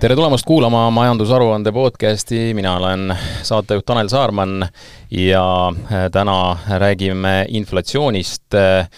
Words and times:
tere 0.00 0.14
tulemast 0.16 0.44
kuulama 0.44 0.90
majandusaruande 0.90 1.72
podcasti, 1.72 2.54
mina 2.54 2.76
olen 2.76 3.16
saatejuht 3.42 3.86
Tanel 3.86 4.08
Saarman 4.08 4.68
ja 5.10 5.72
äh, 5.72 6.10
täna 6.12 6.58
räägime 6.68 7.46
inflatsioonist. 7.48 8.54
Äh, 8.54 8.88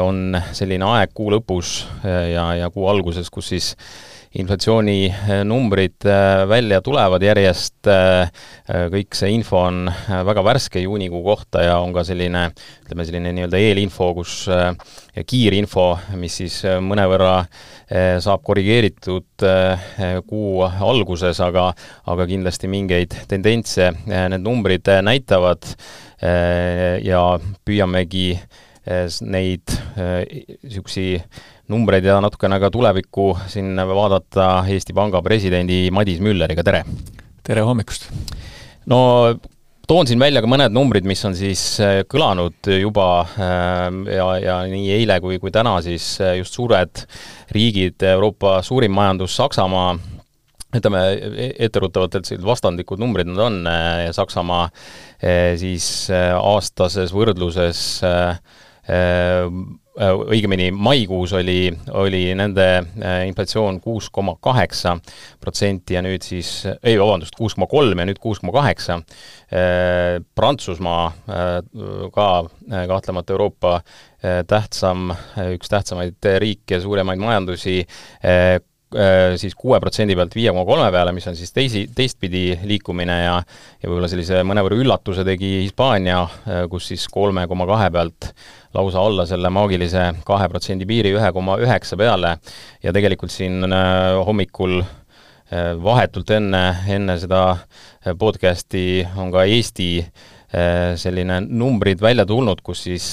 on 0.00 0.38
selline 0.52 0.86
aeg 0.86 1.10
kuu 1.14 1.32
lõpus 1.34 1.72
äh, 2.04 2.30
ja, 2.30 2.46
ja 2.54 2.70
kuu 2.70 2.86
alguses, 2.88 3.30
kus 3.30 3.48
siis 3.48 3.72
inflatsiooninumbrid 4.38 6.06
välja 6.46 6.78
tulevad 6.86 7.22
järjest, 7.24 7.88
kõik 8.92 9.16
see 9.18 9.32
info 9.34 9.64
on 9.64 9.88
väga 10.28 10.44
värske 10.46 10.84
juunikuu 10.84 11.24
kohta 11.24 11.64
ja 11.64 11.80
on 11.82 11.90
ka 11.96 12.04
selline, 12.06 12.44
ütleme 12.84 13.06
selline 13.08 13.32
nii-öelda 13.34 13.58
eelinfo, 13.58 14.12
kus 14.20 14.44
kiirinfo, 15.26 15.88
mis 16.20 16.38
siis 16.44 16.60
mõnevõrra 16.84 17.34
Eh, 17.90 18.20
saab 18.22 18.44
korrigeeritud 18.46 19.42
eh, 19.42 20.20
kuu 20.22 20.62
alguses, 20.62 21.40
aga 21.42 21.72
aga 22.12 22.26
kindlasti 22.30 22.68
mingeid 22.70 23.16
tendentse 23.26 23.88
eh, 23.90 24.26
need 24.30 24.44
numbrid 24.46 24.86
näitavad 25.02 25.72
ja 26.20 27.20
püüamegi 27.64 28.34
neid 29.24 29.72
niisuguseid 29.96 31.24
numbreid 31.70 32.04
ja 32.04 32.18
natukene 32.22 32.58
ka 32.62 32.70
tulevikku 32.74 33.30
siin 33.50 33.78
vaadata 33.78 34.50
Eesti 34.68 34.94
Panga 34.96 35.22
presidendi 35.22 35.86
Madis 35.94 36.20
Mülleriga, 36.22 36.64
tere! 36.66 36.82
tere 37.46 37.64
hommikust! 37.66 38.10
no 38.90 39.00
toon 39.90 40.06
siin 40.06 40.20
välja 40.22 40.42
ka 40.42 40.50
mõned 40.50 40.74
numbrid, 40.74 41.06
mis 41.08 41.22
on 41.26 41.34
siis 41.38 41.62
äh, 41.82 42.00
kõlanud 42.10 42.68
juba 42.76 43.08
äh, 43.22 43.86
ja, 44.14 44.28
ja 44.38 44.56
nii 44.70 44.86
eile 45.00 45.18
kui, 45.22 45.40
kui 45.42 45.50
täna 45.54 45.76
siis 45.82 46.12
äh, 46.22 46.36
just 46.38 46.54
suured 46.58 47.04
riigid, 47.54 47.98
Euroopa 48.12 48.60
suurim 48.66 48.94
majandus 48.94 49.34
Saksamaa, 49.38 49.94
ütleme 50.78 51.04
e-, 51.18 51.52
etteruttavalt, 51.66 52.20
et 52.20 52.30
sellised 52.30 52.46
vastandlikud 52.46 53.02
numbrid 53.02 53.30
nad 53.32 53.42
on, 53.48 53.60
Saksamaa 54.14 54.68
siis 55.58 55.86
aastases 56.14 57.10
võrdluses 57.12 57.82
õigemini 59.98 60.70
maikuus 60.72 61.32
oli, 61.34 61.70
oli 61.98 62.22
nende 62.38 62.66
äh, 62.78 63.24
inflatsioon 63.28 63.80
kuus 63.82 64.10
koma 64.10 64.36
kaheksa 64.42 64.96
protsenti 65.40 65.96
ja 65.96 66.02
nüüd 66.04 66.22
siis, 66.24 66.52
ei 66.82 66.98
vabandust, 67.00 67.34
kuus 67.38 67.56
koma 67.58 67.66
kolm 67.70 67.98
ja 67.98 68.06
nüüd 68.08 68.20
kuus 68.22 68.40
koma 68.42 68.54
kaheksa. 68.60 69.00
Äh, 69.50 70.20
Prantsusmaa 70.34 71.10
ka 72.14 72.28
kahtlemata 72.88 73.34
Euroopa 73.34 73.80
tähtsam, 74.20 75.10
üks 75.54 75.70
tähtsamaid 75.72 76.26
riike, 76.42 76.80
suuremaid 76.80 77.20
majandusi, 77.22 77.78
siis 79.38 79.54
kuue 79.54 79.78
protsendi 79.78 80.16
pealt 80.18 80.32
viie 80.34 80.50
koma 80.50 80.64
kolme 80.66 80.88
peale, 80.90 81.12
mis 81.14 81.26
on 81.30 81.36
siis 81.38 81.52
teisi, 81.54 81.84
teistpidi 81.94 82.58
liikumine 82.66 83.18
ja 83.20 83.36
ja 83.38 83.88
võib-olla 83.88 84.08
sellise 84.10 84.40
mõnevõrra 84.46 84.80
üllatuse 84.82 85.22
tegi 85.24 85.60
Hispaania, 85.62 86.24
kus 86.72 86.90
siis 86.90 87.06
kolme 87.12 87.46
koma 87.48 87.68
kahe 87.70 87.86
pealt 87.94 88.32
lausa 88.74 89.00
alla 89.00 89.26
selle 89.26 89.50
maagilise 89.50 90.02
kahe 90.26 90.48
protsendi 90.48 90.86
piiri 90.86 91.14
ühe 91.16 91.32
koma 91.34 91.58
üheksa 91.62 91.98
peale. 91.98 92.36
Ja 92.82 92.94
tegelikult 92.94 93.34
siin 93.34 93.64
äh, 93.66 94.18
hommikul 94.26 94.80
äh, 94.80 95.74
vahetult 95.82 96.30
enne, 96.36 96.64
enne 96.88 97.18
seda 97.20 97.42
äh, 97.50 98.14
podcasti 98.18 99.06
on 99.16 99.32
ka 99.34 99.44
Eesti 99.44 99.90
selline 100.50 101.36
numbrid 101.46 102.00
välja 102.02 102.24
tulnud, 102.26 102.58
kus 102.66 102.80
siis 102.88 103.04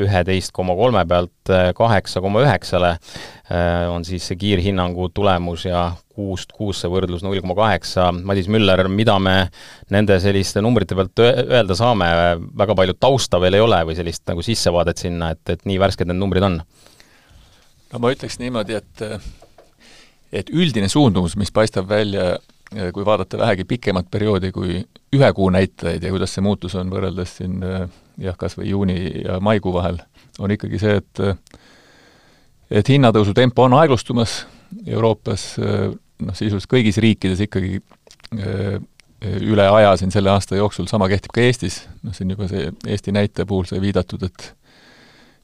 üheteist 0.00 0.50
koma 0.54 0.74
kolme 0.74 1.04
pealt 1.06 1.52
kaheksa 1.78 2.18
koma 2.24 2.42
üheksale 2.42 2.96
on 3.92 4.02
siis 4.06 4.26
see 4.26 4.38
kiirhinnangu 4.40 5.06
tulemus 5.14 5.68
ja 5.68 5.84
kuust 6.14 6.50
kuusse 6.54 6.90
võrdlus 6.90 7.22
null 7.22 7.38
koma 7.44 7.54
kaheksa, 7.58 8.08
Madis 8.26 8.48
Müller, 8.50 8.88
mida 8.90 9.14
me 9.22 9.36
nende 9.94 10.18
selliste 10.22 10.62
numbrite 10.64 10.98
pealt 10.98 11.22
öelda 11.22 11.76
saame, 11.78 12.10
väga 12.58 12.76
palju 12.78 12.98
tausta 12.98 13.38
veel 13.42 13.58
ei 13.58 13.64
ole 13.64 13.80
või 13.86 13.98
sellist 13.98 14.24
nagu 14.30 14.42
sissevaadet 14.42 15.06
sinna, 15.06 15.30
et, 15.34 15.44
et 15.54 15.64
nii 15.68 15.78
värsked 15.82 16.10
need 16.10 16.18
numbrid 16.18 16.46
on? 16.46 16.58
no 17.94 18.02
ma 18.02 18.10
ütleks 18.14 18.40
niimoodi, 18.42 18.82
et 18.82 19.06
et 20.34 20.50
üldine 20.50 20.88
suundumus, 20.90 21.36
mis 21.38 21.52
paistab 21.54 21.86
välja, 21.90 22.34
kui 22.94 23.04
vaadata 23.06 23.38
vähegi 23.38 23.64
pikemat 23.68 24.10
perioodi 24.10 24.50
kui 24.52 24.80
ühe 25.14 25.32
kuu 25.36 25.50
näitajaid 25.54 26.02
ja 26.02 26.10
kuidas 26.14 26.34
see 26.34 26.44
muutus 26.44 26.74
on 26.78 26.90
võrreldes 26.92 27.36
siin 27.38 27.60
jah, 27.62 28.36
kas 28.38 28.58
või 28.58 28.70
juuni 28.72 28.98
ja 29.24 29.38
maikuu 29.42 29.72
vahel, 29.74 30.00
on 30.38 30.54
ikkagi 30.54 30.80
see, 30.82 30.96
et 31.02 31.22
et 32.74 32.88
hinnatõusu 32.88 33.34
tempo 33.36 33.66
on 33.68 33.76
aeglustumas 33.78 34.42
Euroopas 34.86 35.54
noh, 35.60 36.34
sisuliselt 36.34 36.70
kõigis 36.70 36.98
riikides 37.02 37.44
ikkagi 37.46 37.78
üle 38.34 39.66
aja 39.70 39.94
siin 39.96 40.12
selle 40.12 40.32
aasta 40.32 40.58
jooksul, 40.58 40.88
sama 40.90 41.08
kehtib 41.08 41.32
ka 41.34 41.44
Eestis, 41.44 41.84
noh 42.02 42.14
siin 42.16 42.32
juba 42.34 42.48
see 42.50 42.70
Eesti 42.86 43.14
näite 43.14 43.46
puhul 43.48 43.68
sai 43.68 43.80
viidatud, 43.82 44.24
et 44.26 44.50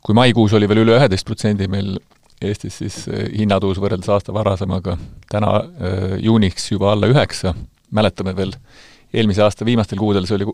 kui 0.04 0.16
maikuus 0.16 0.54
oli 0.56 0.68
veel 0.68 0.82
üle 0.84 0.96
üheteist 0.98 1.28
protsendi 1.28 1.68
meil 1.70 1.98
Eestis, 2.40 2.78
siis 2.80 3.02
äh, 3.12 3.26
hinnatõus 3.36 3.78
võrreldes 3.82 4.08
aasta 4.08 4.32
varasemaga. 4.32 4.96
Täna 5.28 5.50
äh, 5.60 6.14
juuniks 6.24 6.70
juba 6.70 6.94
alla 6.94 7.10
üheksa, 7.12 7.52
mäletame 7.92 8.32
veel, 8.36 8.54
eelmise 9.12 9.44
aasta 9.44 9.66
viimastel 9.68 10.00
kuudel, 10.00 10.24
see 10.28 10.38
oli, 10.38 10.48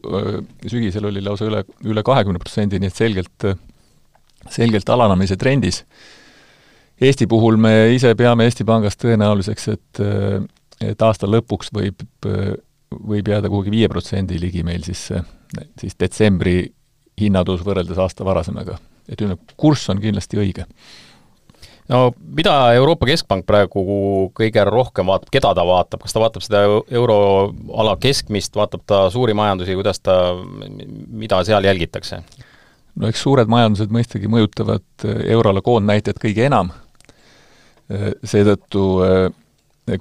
sügisel 0.67 1.07
oli 1.13 1.23
lausa 1.23 1.47
üle, 1.47 1.63
üle 1.87 2.03
kahekümne 2.07 2.43
protsendi, 2.43 2.81
nii 2.83 2.91
et 2.91 2.99
selgelt, 2.99 3.49
selgelt 4.51 4.91
alanemise 4.91 5.39
trendis. 5.39 5.85
Eesti 6.97 7.29
puhul 7.31 7.61
me 7.61 7.75
ise 7.95 8.15
peame 8.19 8.49
Eesti 8.49 8.65
Pangas 8.67 8.99
tõenäoliseks, 8.99 9.73
et 9.75 10.05
et 10.85 11.03
aasta 11.03 11.29
lõpuks 11.29 11.71
võib, 11.73 12.03
võib 12.93 13.29
jääda 13.31 13.49
kuhugi 13.49 13.73
viie 13.73 13.89
protsendi 13.89 14.37
ligi 14.41 14.61
meil 14.65 14.83
siis, 14.85 15.07
siis 15.81 15.97
detsembri 16.01 16.59
hinnatõus 17.21 17.63
võrreldes 17.65 18.01
aasta 18.01 18.25
varasemaga. 18.25 18.77
et 19.09 19.21
ütleme, 19.21 19.39
kurss 19.57 19.89
on 19.89 20.01
kindlasti 20.03 20.41
õige 20.41 20.67
no 21.93 22.01
mida 22.39 22.55
Euroopa 22.77 23.07
Keskpank 23.09 23.47
praegu 23.47 23.85
kõige 24.37 24.65
rohkem 24.69 25.07
vaatab, 25.11 25.31
keda 25.35 25.53
ta 25.57 25.67
vaatab, 25.67 26.03
kas 26.03 26.17
ta 26.17 26.23
vaatab 26.23 26.45
seda 26.45 26.65
euroala 26.91 27.97
keskmist, 28.03 28.57
vaatab 28.59 28.85
ta 28.87 29.07
suuri 29.15 29.37
majandusi, 29.39 29.77
kuidas 29.79 30.03
ta, 30.03 30.19
mida 31.09 31.43
seal 31.47 31.65
jälgitakse? 31.69 32.23
no 32.97 33.11
eks 33.11 33.23
suured 33.23 33.51
majandused 33.53 33.93
mõistagi 33.93 34.29
mõjutavad 34.33 35.09
euroala 35.29 35.61
koondnäitajat 35.65 36.21
kõige 36.23 36.47
enam 36.49 36.73
seetõttu 38.27 38.83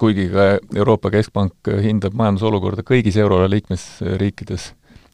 kuigi 0.00 0.26
ka 0.32 0.46
Euroopa 0.74 1.12
Keskpank 1.14 1.70
hindab 1.84 2.16
majandusolukorda 2.18 2.82
kõigis 2.86 3.18
euroala 3.22 3.46
liikmesriikides, 3.52 4.72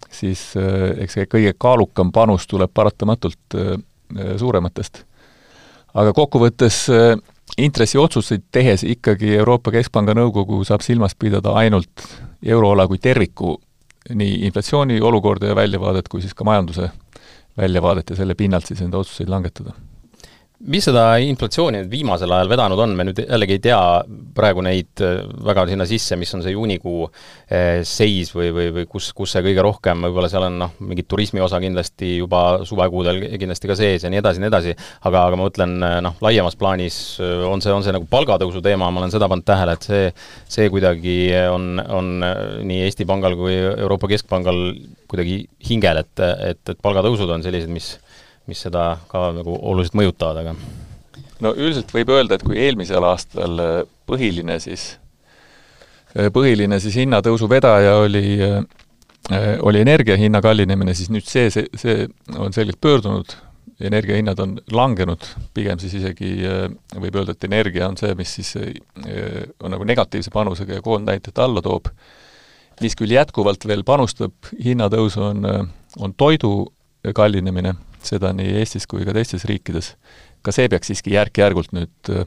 siis 0.08 0.44
eks 0.56 1.18
kõige 1.28 1.52
kaalukam 1.60 2.12
panus 2.12 2.46
tuleb 2.48 2.72
paratamatult 2.74 3.58
suurematest. 4.40 5.04
Aga 5.94 6.12
kokkuvõttes 6.16 6.86
intressiotsuseid 7.58 8.46
tehes 8.52 8.84
ikkagi 8.88 9.34
Euroopa 9.36 9.72
Keskpanga 9.74 10.14
nõukogu 10.16 10.62
saab 10.64 10.84
silmas 10.84 11.14
pidada 11.14 11.52
ainult 11.60 12.06
euroala 12.42 12.86
kui 12.88 12.98
terviku 12.98 13.58
nii 14.10 14.42
inflatsiooni 14.48 15.00
olukorda 15.00 15.52
ja 15.52 15.56
väljavaadet 15.56 16.08
kui 16.08 16.22
siis 16.24 16.34
ka 16.34 16.44
majanduse 16.48 16.90
väljavaadet 17.58 18.10
ja 18.10 18.16
selle 18.16 18.34
pinnalt 18.34 18.66
siis 18.66 18.80
enda 18.80 18.98
otsuseid 18.98 19.28
langetada 19.28 19.76
mis 20.70 20.84
seda 20.86 21.16
inflatsiooni 21.22 21.80
nüüd 21.80 21.90
viimasel 21.90 22.30
ajal 22.34 22.50
vedanud 22.52 22.80
on, 22.84 22.92
me 22.94 23.06
nüüd 23.08 23.18
jällegi 23.24 23.56
ei 23.56 23.62
tea 23.64 23.78
praegu 24.36 24.62
neid 24.64 25.02
äh, 25.02 25.22
väga 25.46 25.64
sinna 25.70 25.86
sisse, 25.88 26.16
mis 26.20 26.30
on 26.36 26.44
see 26.44 26.54
juunikuu 26.54 27.08
äh, 27.08 27.82
seis 27.88 28.30
või, 28.34 28.52
või, 28.54 28.68
või 28.76 28.86
kus, 28.90 29.10
kus 29.16 29.34
see 29.34 29.42
kõige 29.44 29.64
rohkem, 29.66 30.04
võib-olla 30.06 30.30
seal 30.30 30.46
on 30.46 30.60
noh, 30.62 30.76
mingit 30.86 31.08
turismi 31.10 31.42
osa 31.42 31.58
kindlasti 31.62 32.14
juba 32.20 32.62
suvekuudel 32.68 33.24
kindlasti 33.42 33.70
ka 33.70 33.78
sees 33.78 34.06
ja 34.06 34.12
nii 34.12 34.22
edasi 34.22 34.38
ja 34.38 34.44
nii 34.44 34.52
edasi, 34.52 34.76
aga, 35.02 35.26
aga 35.26 35.40
ma 35.40 35.48
mõtlen 35.48 35.76
äh, 35.88 35.98
noh, 36.06 36.16
laiemas 36.22 36.58
plaanis 36.60 37.00
on 37.20 37.64
see, 37.64 37.74
on 37.74 37.82
see 37.86 37.96
nagu 37.96 38.06
palgatõusu 38.10 38.62
teema, 38.64 38.90
ma 38.90 39.02
olen 39.02 39.14
seda 39.14 39.30
pannud 39.32 39.48
tähele, 39.48 39.76
et 39.76 39.88
see, 39.88 40.06
see 40.58 40.70
kuidagi 40.72 41.18
on, 41.50 41.82
on 41.82 42.14
nii 42.62 42.84
Eesti 42.86 43.08
Pangal 43.08 43.34
kui 43.38 43.56
Euroopa 43.56 44.10
Keskpangal 44.12 44.62
kuidagi 45.10 45.42
hingel, 45.68 46.04
et, 46.04 46.26
et, 46.52 46.62
et 46.70 46.82
palgatõusud 46.82 47.30
on 47.34 47.42
sellised, 47.44 47.70
mis 47.72 47.96
mis 48.50 48.62
seda 48.66 48.96
ka 49.10 49.28
nagu 49.36 49.54
oluliselt 49.60 49.98
mõjutavad, 49.98 50.42
aga 50.42 50.56
no 51.42 51.52
üldiselt 51.56 51.92
võib 51.94 52.12
öelda, 52.14 52.36
et 52.36 52.46
kui 52.46 52.58
eelmisel 52.62 53.04
aastal 53.06 53.62
äh, 53.62 53.74
põhiline 54.08 54.58
siis, 54.62 54.92
äh, 56.14 56.30
põhiline 56.34 56.78
siis 56.82 56.98
hinnatõusu 57.02 57.48
vedaja 57.50 57.96
oli, 58.04 58.24
äh, 58.46 59.54
oli 59.62 59.82
energia 59.82 60.18
hinna 60.20 60.42
kallinemine, 60.44 60.94
siis 60.98 61.10
nüüd 61.12 61.26
see, 61.28 61.50
see, 61.54 61.68
see 61.78 62.06
on 62.38 62.54
selgelt 62.54 62.80
pöördunud, 62.82 63.36
energiahinnad 63.82 64.38
on 64.42 64.56
langenud, 64.70 65.24
pigem 65.56 65.80
siis 65.82 65.96
isegi 65.98 66.36
võib 66.92 67.16
öelda, 67.18 67.34
et 67.34 67.46
energia 67.48 67.88
on 67.88 67.96
see, 67.98 68.12
mis 68.14 68.30
siis 68.36 68.52
on 68.54 69.72
nagu 69.74 69.86
negatiivse 69.88 70.30
panusega 70.30 70.76
ja 70.76 70.84
koondnäitajat 70.84 71.40
alla 71.42 71.62
toob. 71.64 71.88
mis 72.82 72.94
küll 72.98 73.10
jätkuvalt 73.10 73.66
veel 73.66 73.82
panustab 73.82 74.52
hinnatõusu, 74.64 75.24
on, 75.32 75.48
on 75.98 76.14
toidu 76.14 76.52
kallinemine 77.14 77.74
seda 78.08 78.32
nii 78.36 78.56
Eestis 78.60 78.88
kui 78.90 79.06
ka 79.06 79.14
teistes 79.16 79.46
riikides. 79.48 79.94
ka 80.42 80.52
see 80.52 80.68
peaks 80.68 80.90
siiski 80.90 81.14
järk-järgult 81.14 81.72
nüüd 81.76 82.10
äh, 82.10 82.26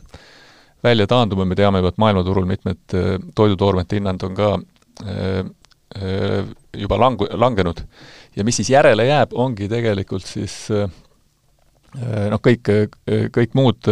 välja 0.85 1.07
taanduma, 1.07 1.45
me 1.45 1.55
teame 1.57 1.81
juba, 1.81 1.91
et 1.93 2.01
maailmaturul 2.01 2.45
mitmed 2.45 2.95
toidutoormete 3.35 3.97
hinnad 3.97 4.23
on 4.23 4.35
ka 4.37 4.49
juba 6.77 6.97
lang-, 6.99 7.25
langenud. 7.33 7.81
ja 8.35 8.43
mis 8.43 8.59
siis 8.61 8.69
järele 8.69 9.05
jääb, 9.07 9.33
ongi 9.33 9.67
tegelikult 9.71 10.25
siis 10.27 10.69
noh, 10.69 12.41
kõik, 12.43 12.71
kõik 13.33 13.55
muud 13.57 13.89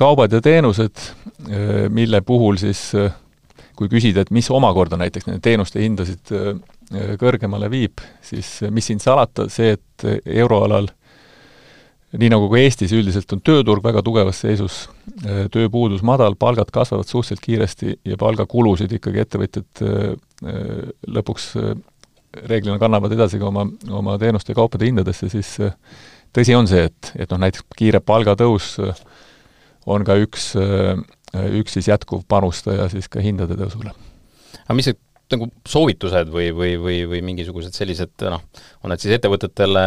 kaubad 0.00 0.32
ja 0.32 0.40
teenused, 0.40 1.06
mille 1.90 2.20
puhul 2.26 2.58
siis 2.60 2.90
kui 3.74 3.90
küsida, 3.90 4.22
et 4.22 4.30
mis 4.34 4.48
omakorda 4.54 4.98
näiteks 5.00 5.26
nende 5.28 5.42
teenuste 5.44 5.82
hindasid 5.82 6.32
kõrgemale 7.20 7.70
viib, 7.72 8.02
siis 8.22 8.60
mis 8.70 8.86
siin 8.90 9.00
salata, 9.02 9.48
see, 9.52 9.74
et 9.76 10.06
euroalal 10.24 10.88
nii 12.14 12.30
nagu 12.30 12.46
ka 12.50 12.60
Eestis 12.60 12.92
üldiselt 12.94 13.32
on 13.34 13.40
tööturg 13.44 13.82
väga 13.84 14.02
tugevas 14.06 14.38
seisus, 14.44 14.84
tööpuudus 15.54 16.04
madal, 16.06 16.36
palgad 16.38 16.70
kasvavad 16.74 17.08
suhteliselt 17.10 17.42
kiiresti 17.42 17.96
ja 18.06 18.18
palgakulusid 18.20 18.92
ikkagi 18.98 19.22
ettevõtjad 19.24 19.82
lõpuks 21.16 21.48
reeglina 22.44 22.78
kannavad 22.82 23.14
edasi 23.14 23.40
ka 23.42 23.50
oma, 23.50 23.66
oma 23.94 24.16
teenuste 24.22 24.52
ja 24.52 24.58
kaupade 24.58 24.86
hindadesse, 24.88 25.28
siis 25.32 25.56
tõsi 26.34 26.56
on 26.58 26.70
see, 26.70 26.86
et, 26.90 27.12
et 27.18 27.30
noh, 27.30 27.40
näiteks 27.42 27.66
kiire 27.78 28.02
palgatõus 28.02 28.76
on 29.90 30.06
ka 30.06 30.16
üks, 30.22 30.52
üks 31.60 31.78
siis 31.78 31.90
jätkuv 31.90 32.24
panustaja 32.30 32.88
siis 32.92 33.10
ka 33.10 33.22
hindade 33.24 33.58
tõusule. 33.58 33.94
aga 34.64 34.78
mis 34.78 34.90
see 34.90 34.98
nagu 35.32 35.48
soovitused 35.68 36.28
või, 36.32 36.50
või, 36.56 36.74
või, 36.80 36.98
või 37.10 37.22
mingisugused 37.24 37.76
sellised 37.76 38.26
noh, 38.28 38.42
on 38.84 38.92
need 38.92 39.02
siis 39.02 39.16
ettevõtetele, 39.16 39.84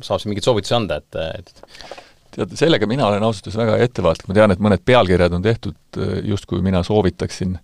saab 0.00 0.20
siin 0.20 0.32
mingeid 0.32 0.46
soovitusi 0.46 0.76
anda, 0.76 1.00
et, 1.00 1.20
et 1.40 2.34
tead, 2.36 2.56
sellega 2.60 2.88
mina 2.90 3.08
olen 3.08 3.24
ausalt 3.26 3.48
öeldes 3.48 3.60
väga 3.60 3.78
ettevaatlik, 3.86 4.28
ma 4.28 4.36
tean, 4.36 4.54
et 4.54 4.62
mõned 4.62 4.84
pealkirjad 4.86 5.36
on 5.36 5.46
tehtud 5.46 6.00
justkui 6.28 6.62
mina 6.64 6.82
soovitaksin 6.86 7.56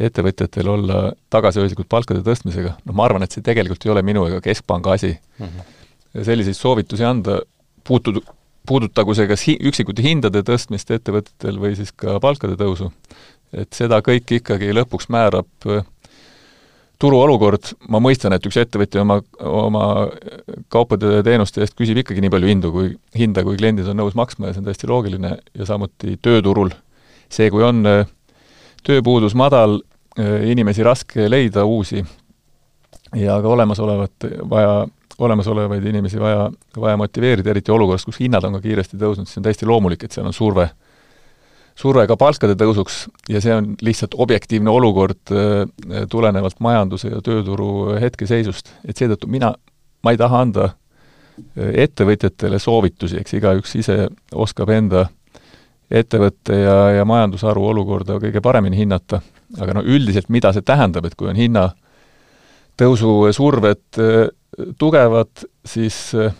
ettevõtjatel 0.00 0.68
olla 0.72 1.00
tagasihoidlikud 1.32 1.88
palkade 1.90 2.24
tõstmisega, 2.24 2.76
no 2.86 2.96
ma 2.96 3.06
arvan, 3.06 3.24
et 3.24 3.36
see 3.36 3.44
tegelikult 3.44 3.84
ei 3.84 3.92
ole 3.94 4.04
minu 4.06 4.24
ega 4.30 4.40
Keskpanga 4.44 4.94
asi 4.96 5.12
mm. 5.12 5.46
-hmm. 5.46 6.22
selliseid 6.24 6.56
soovitusi 6.56 7.04
anda, 7.04 7.40
puutud, 7.84 8.22
puudutagu 8.66 9.14
see 9.16 9.28
kas 9.28 9.44
hi-, 9.48 9.58
üksikute 9.70 10.04
hindade 10.04 10.42
tõstmist 10.46 10.90
ettevõtetel 10.94 11.60
või 11.60 11.76
siis 11.76 11.92
ka 11.92 12.18
palkade 12.20 12.56
tõusu 12.60 12.90
et 13.52 13.72
seda 13.74 14.00
kõike 14.04 14.40
ikkagi 14.40 14.70
lõpuks 14.76 15.08
määrab 15.12 15.70
äh, 15.70 15.84
turuolukord, 17.00 17.72
ma 17.88 18.00
mõistan, 18.02 18.34
et 18.36 18.44
üks 18.46 18.58
ettevõtja 18.60 19.02
oma, 19.02 19.20
oma 19.40 19.84
kaupade 20.72 21.16
ja 21.16 21.24
teenuste 21.24 21.64
eest 21.64 21.76
küsib 21.78 22.02
ikkagi 22.02 22.22
nii 22.24 22.32
palju 22.32 22.50
hindu, 22.50 22.72
kui, 22.74 22.92
hinda, 23.16 23.44
kui 23.46 23.56
kliendid 23.60 23.88
on 23.88 24.00
nõus 24.02 24.16
maksma 24.18 24.50
ja 24.50 24.56
see 24.56 24.62
on 24.62 24.68
täiesti 24.68 24.90
loogiline, 24.90 25.34
ja 25.56 25.68
samuti 25.68 26.18
tööturul. 26.22 26.72
see, 27.30 27.50
kui 27.50 27.64
on 27.64 27.86
äh, 27.86 28.04
tööpuudus 28.84 29.36
madal, 29.38 29.80
äh, 30.18 30.50
inimesi 30.50 30.84
raske 30.84 31.28
leida 31.30 31.64
uusi 31.64 32.04
ja 33.16 33.40
ka 33.40 33.48
olemasolevat 33.48 34.28
vaja, 34.50 34.84
olemasolevaid 35.18 35.86
inimesi 35.86 36.20
vaja, 36.20 36.50
vaja 36.76 36.96
motiveerida, 37.00 37.50
eriti 37.50 37.72
olukorras, 37.72 38.04
kus 38.04 38.20
hinnad 38.20 38.44
on 38.44 38.58
ka 38.58 38.64
kiiresti 38.64 39.00
tõusnud, 39.00 39.28
siis 39.28 39.40
on 39.40 39.48
täiesti 39.48 39.68
loomulik, 39.68 40.04
et 40.04 40.12
seal 40.12 40.28
on 40.28 40.36
surve 40.36 40.68
surve 41.80 42.04
ka 42.08 42.16
palkade 42.20 42.56
tõusuks 42.60 43.06
ja 43.30 43.40
see 43.42 43.54
on 43.56 43.74
lihtsalt 43.84 44.14
objektiivne 44.20 44.70
olukord 44.72 45.32
äh, 45.32 45.64
tulenevalt 46.10 46.60
majanduse 46.60 47.08
ja 47.12 47.20
tööturu 47.24 47.96
hetkeseisust. 48.00 48.72
et 48.84 48.96
seetõttu 48.96 49.26
mina, 49.30 49.54
ma 50.04 50.12
ei 50.12 50.18
taha 50.20 50.40
anda 50.44 50.64
äh, 50.70 50.74
ettevõtjatele 51.86 52.58
soovitusi, 52.60 53.16
eks 53.20 53.38
igaüks 53.40 53.74
ise 53.80 53.96
oskab 54.32 54.68
enda 54.76 55.06
ettevõtte 55.90 56.54
ja, 56.54 56.76
ja 57.00 57.04
majandusharu 57.08 57.64
olukorda 57.72 58.20
kõige 58.22 58.40
paremini 58.44 58.76
hinnata, 58.78 59.20
aga 59.58 59.74
no 59.78 59.82
üldiselt, 59.82 60.28
mida 60.30 60.52
see 60.54 60.62
tähendab, 60.66 61.04
et 61.06 61.16
kui 61.18 61.28
on 61.32 61.38
hinnatõusu 61.40 63.32
surved 63.34 63.98
äh, 63.98 64.28
tugevad, 64.78 65.32
siis 65.66 66.14
äh, 66.14 66.34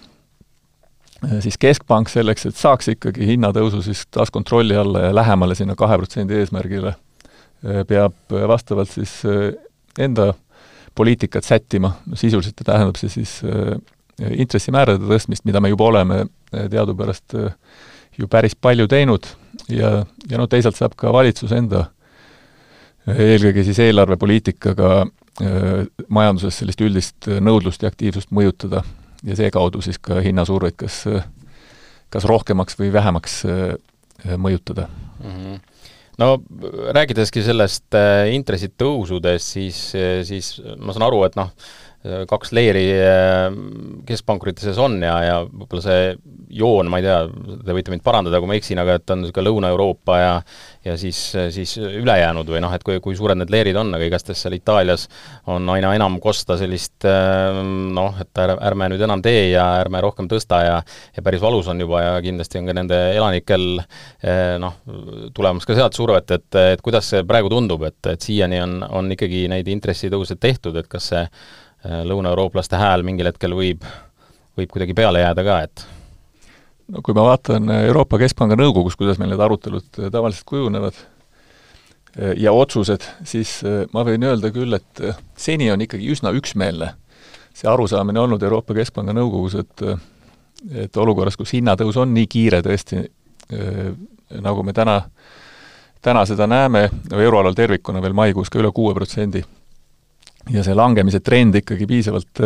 siis 1.41 1.59
Keskpank 1.61 2.09
selleks, 2.09 2.47
et 2.49 2.57
saaks 2.57 2.91
ikkagi 2.95 3.27
hinnatõusu 3.29 3.83
siis 3.85 4.05
taas 4.11 4.33
kontrolli 4.33 4.77
alla 4.77 5.07
ja 5.09 5.15
lähemale 5.15 5.55
sinna 5.59 5.77
kahe 5.77 5.99
protsendi 6.01 6.39
eesmärgile, 6.41 6.95
äh, 6.95 7.83
peab 7.89 8.15
äh, 8.33 8.47
vastavalt 8.49 8.91
siis 8.91 9.21
enda 9.99 10.33
poliitikat 10.95 11.45
sättima, 11.45 11.93
sisuliselt 12.15 12.61
tähendab 12.65 12.99
see 12.99 13.13
siis 13.13 13.39
intressimäärade 14.21 15.07
tõstmist, 15.09 15.47
mida 15.49 15.61
me 15.63 15.71
juba 15.71 15.87
oleme 15.87 16.17
teadupärast 16.51 17.37
ju 18.19 18.29
päris 18.29 18.57
palju 18.57 18.89
teinud. 18.91 19.29
Ja, 19.71 20.03
ja 20.29 20.41
no 20.41 20.49
teisalt 20.51 20.77
saab 20.77 20.97
ka 20.99 21.13
valitsus 21.15 21.55
enda 21.57 21.87
eelkõige 23.07 23.65
siis 23.65 23.79
eelarvepoliitikaga 23.87 25.07
majanduses 26.09 26.59
sellist 26.61 26.83
üldist 26.85 27.31
nõudlust 27.41 27.87
ja 27.87 27.89
aktiivsust 27.89 28.35
mõjutada 28.35 28.83
ja 29.27 29.37
seekaudu 29.37 29.83
siis 29.85 29.99
ka 30.03 30.21
hinnasurveid 30.25 30.79
kas, 30.81 31.03
kas 32.11 32.29
rohkemaks 32.29 32.79
või 32.81 32.93
vähemaks 32.93 33.43
äh, 33.49 33.75
mõjutada 34.37 34.89
mm. 35.23 35.35
-hmm 35.35 35.61
no 36.21 36.35
rääkideski 36.93 37.43
sellest 37.43 37.95
äh, 37.97 38.29
intressitõusudest, 38.37 39.55
siis, 39.57 39.79
siis 40.29 40.51
ma 40.77 40.93
saan 40.93 41.07
aru, 41.07 41.23
et 41.25 41.39
noh, 41.39 41.49
kaks 42.01 42.55
leeri 42.57 42.87
äh, 42.97 43.51
keskpankurite 44.09 44.65
sees 44.65 44.79
on 44.81 44.97
ja, 45.05 45.19
ja 45.21 45.35
võib-olla 45.45 45.83
see 45.85 46.05
joon, 46.57 46.89
ma 46.91 46.99
ei 46.99 47.05
tea, 47.05 47.19
te 47.67 47.77
võite 47.77 47.93
mind 47.93 48.03
parandada, 48.03 48.41
kui 48.41 48.49
ma 48.49 48.57
eksin, 48.57 48.81
aga 48.81 48.97
et 48.97 49.13
on 49.13 49.21
niisugune 49.21 49.45
Lõuna-Euroopa 49.47 50.17
ja 50.19 50.33
ja 50.81 50.95
siis, 50.97 51.19
siis 51.53 51.75
ülejäänud 51.77 52.49
või 52.49 52.63
noh, 52.65 52.73
et 52.73 52.85
kui, 52.87 52.97
kui 53.05 53.13
suured 53.17 53.37
need 53.37 53.53
leerid 53.53 53.77
on, 53.77 53.93
aga 53.93 54.07
igastahes 54.09 54.41
seal 54.41 54.57
Itaalias 54.57 55.05
on 55.53 55.69
aina 55.69 55.93
enam 55.99 56.17
kosta 56.25 56.57
sellist 56.57 57.05
äh, 57.05 57.61
noh, 57.93 58.17
et 58.23 58.41
ärme, 58.41 58.57
ärme 58.71 58.91
nüüd 58.95 59.05
enam 59.05 59.21
tee 59.21 59.51
ja 59.51 59.67
ärme 59.83 60.01
rohkem 60.01 60.31
tõsta 60.31 60.65
ja 60.65 60.81
ja 60.81 61.25
päris 61.27 61.45
valus 61.45 61.69
on 61.69 61.85
juba 61.85 62.01
ja 62.01 62.19
kindlasti 62.25 62.63
on 62.63 62.73
ka 62.73 62.79
nende 62.81 63.01
elanikel 63.13 63.83
äh, 63.83 64.57
noh, 64.63 64.81
tulemas 65.37 65.69
ka 65.69 65.77
sealt 65.77 66.01
survet, 66.01 66.33
et, 66.33 66.63
et 66.73 66.81
kuidas 66.81 67.13
see 67.13 67.29
praegu 67.29 67.53
tundub, 67.53 67.85
et, 67.85 68.01
et 68.09 68.31
siiani 68.31 68.65
on, 68.65 68.79
on 68.89 69.13
ikkagi 69.13 69.51
neid 69.53 69.69
intressitõuse 69.69 70.41
tehtud, 70.41 70.81
et 70.81 70.89
kas 70.89 71.13
see 71.13 71.27
lõunaeurooplaste 71.85 72.77
hääl 72.77 73.05
mingil 73.07 73.31
hetkel 73.31 73.55
võib, 73.57 73.85
võib 74.59 74.73
kuidagi 74.73 74.95
peale 74.97 75.23
jääda 75.23 75.45
ka, 75.47 75.57
et 75.65 75.85
no 76.93 77.03
kui 77.07 77.17
ma 77.17 77.25
vaatan 77.31 77.71
Euroopa 77.79 78.19
Keskpanga 78.21 78.59
nõukogus, 78.61 78.99
kuidas 79.01 79.21
meil 79.21 79.33
need 79.33 79.41
arutelud 79.41 80.01
äh, 80.01 80.11
tavaliselt 80.13 80.47
kujunevad 80.51 80.99
äh, 80.99 82.35
ja 82.41 82.53
otsused, 82.53 83.07
siis 83.25 83.61
ma 83.95 84.05
võin 84.07 84.27
öelda 84.29 84.53
küll, 84.55 84.77
et 84.77 85.05
seni 85.39 85.71
on 85.73 85.87
ikkagi 85.87 86.11
üsna 86.13 86.35
üksmeelne 86.37 86.95
see 87.57 87.69
arusaamine 87.71 88.21
olnud 88.21 88.43
Euroopa 88.43 88.77
Keskpanga 88.77 89.17
nõukogus, 89.17 89.59
et 89.61 89.87
et 90.77 90.97
olukorras, 91.01 91.39
kus 91.41 91.55
hinnatõus 91.57 91.97
on 91.97 92.11
nii 92.13 92.27
kiire 92.29 92.59
tõesti, 92.61 92.99
nagu 94.45 94.61
me 94.61 94.75
täna, 94.77 94.99
täna 96.05 96.27
seda 96.29 96.45
näeme, 96.45 96.83
euroalal 97.17 97.57
tervikuna 97.57 98.03
veel 98.05 98.13
maikuus 98.13 98.53
ka 98.53 98.61
üle 98.61 98.69
kuue 98.77 98.93
protsendi 98.93 99.41
ja 100.49 100.65
see 100.65 100.77
langemise 100.77 101.21
trend 101.25 101.59
ikkagi 101.61 101.87
piisavalt, 101.89 102.43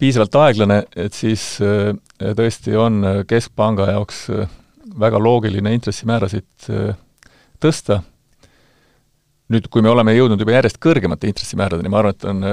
piisavalt 0.00 0.38
aeglane, 0.42 0.82
et 0.96 1.16
siis 1.16 1.56
äh, 1.64 1.92
tõesti 2.36 2.76
on 2.78 3.02
Keskpanga 3.28 3.88
jaoks 3.94 4.24
äh, 4.32 4.48
väga 5.00 5.20
loogiline 5.22 5.72
intressimäärasid 5.78 6.70
äh, 6.70 6.96
tõsta. 7.62 8.02
nüüd, 9.52 9.66
kui 9.68 9.82
me 9.84 9.90
oleme 9.92 10.14
jõudnud 10.16 10.40
juba 10.40 10.54
järjest 10.54 10.78
kõrgemate 10.80 11.28
intressimääradeni, 11.28 11.90
ma 11.92 11.98
arvan, 12.00 12.14
et 12.14 12.24
on, 12.24 12.44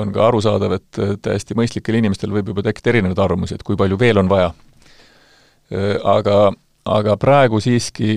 on 0.00 0.12
ka 0.12 0.22
arusaadav, 0.24 0.72
et 0.72 1.00
täiesti 1.20 1.56
mõistlikel 1.58 1.98
inimestel 1.98 2.32
võib 2.32 2.48
juba 2.48 2.64
tekkida 2.64 2.94
erinevaid 2.94 3.20
arvamusi, 3.20 3.58
et 3.58 3.64
kui 3.66 3.76
palju 3.76 3.98
veel 4.00 4.22
on 4.22 4.30
vaja. 4.30 4.54
Aga, 6.08 6.38
aga 6.88 7.16
praegu 7.20 7.60
siiski 7.60 8.16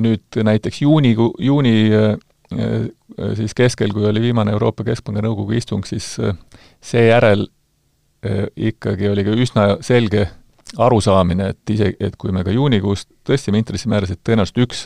nüüd 0.00 0.40
näiteks 0.48 0.80
juuni 0.80 1.12
Äh, 1.92 2.16
siis 3.36 3.54
keskel, 3.54 3.92
kui 3.92 4.06
oli 4.08 4.20
viimane 4.20 4.54
Euroopa 4.56 4.84
Keskpanga 4.86 5.22
nõukogu 5.24 5.56
istung, 5.58 5.86
siis 5.86 6.14
äh, 6.22 6.36
seejärel 6.80 7.46
äh, 7.46 8.46
ikkagi 8.70 9.08
oli 9.10 9.24
ka 9.26 9.34
üsna 9.36 9.66
selge 9.84 10.28
arusaamine, 10.78 11.50
et 11.54 11.72
ise, 11.72 11.92
et 12.00 12.16
kui 12.20 12.32
me 12.32 12.44
ka 12.44 12.52
juunikuus 12.52 13.06
tõstsime 13.28 13.60
intressimäärasid, 13.62 14.20
tõenäoliselt 14.24 14.64
üks 14.64 14.82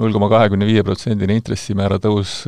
null 0.00 0.14
koma 0.16 0.30
kahekümne 0.32 0.64
viie 0.68 0.84
protsendine 0.84 1.36
intressimäära 1.36 1.98
tõus 2.00 2.38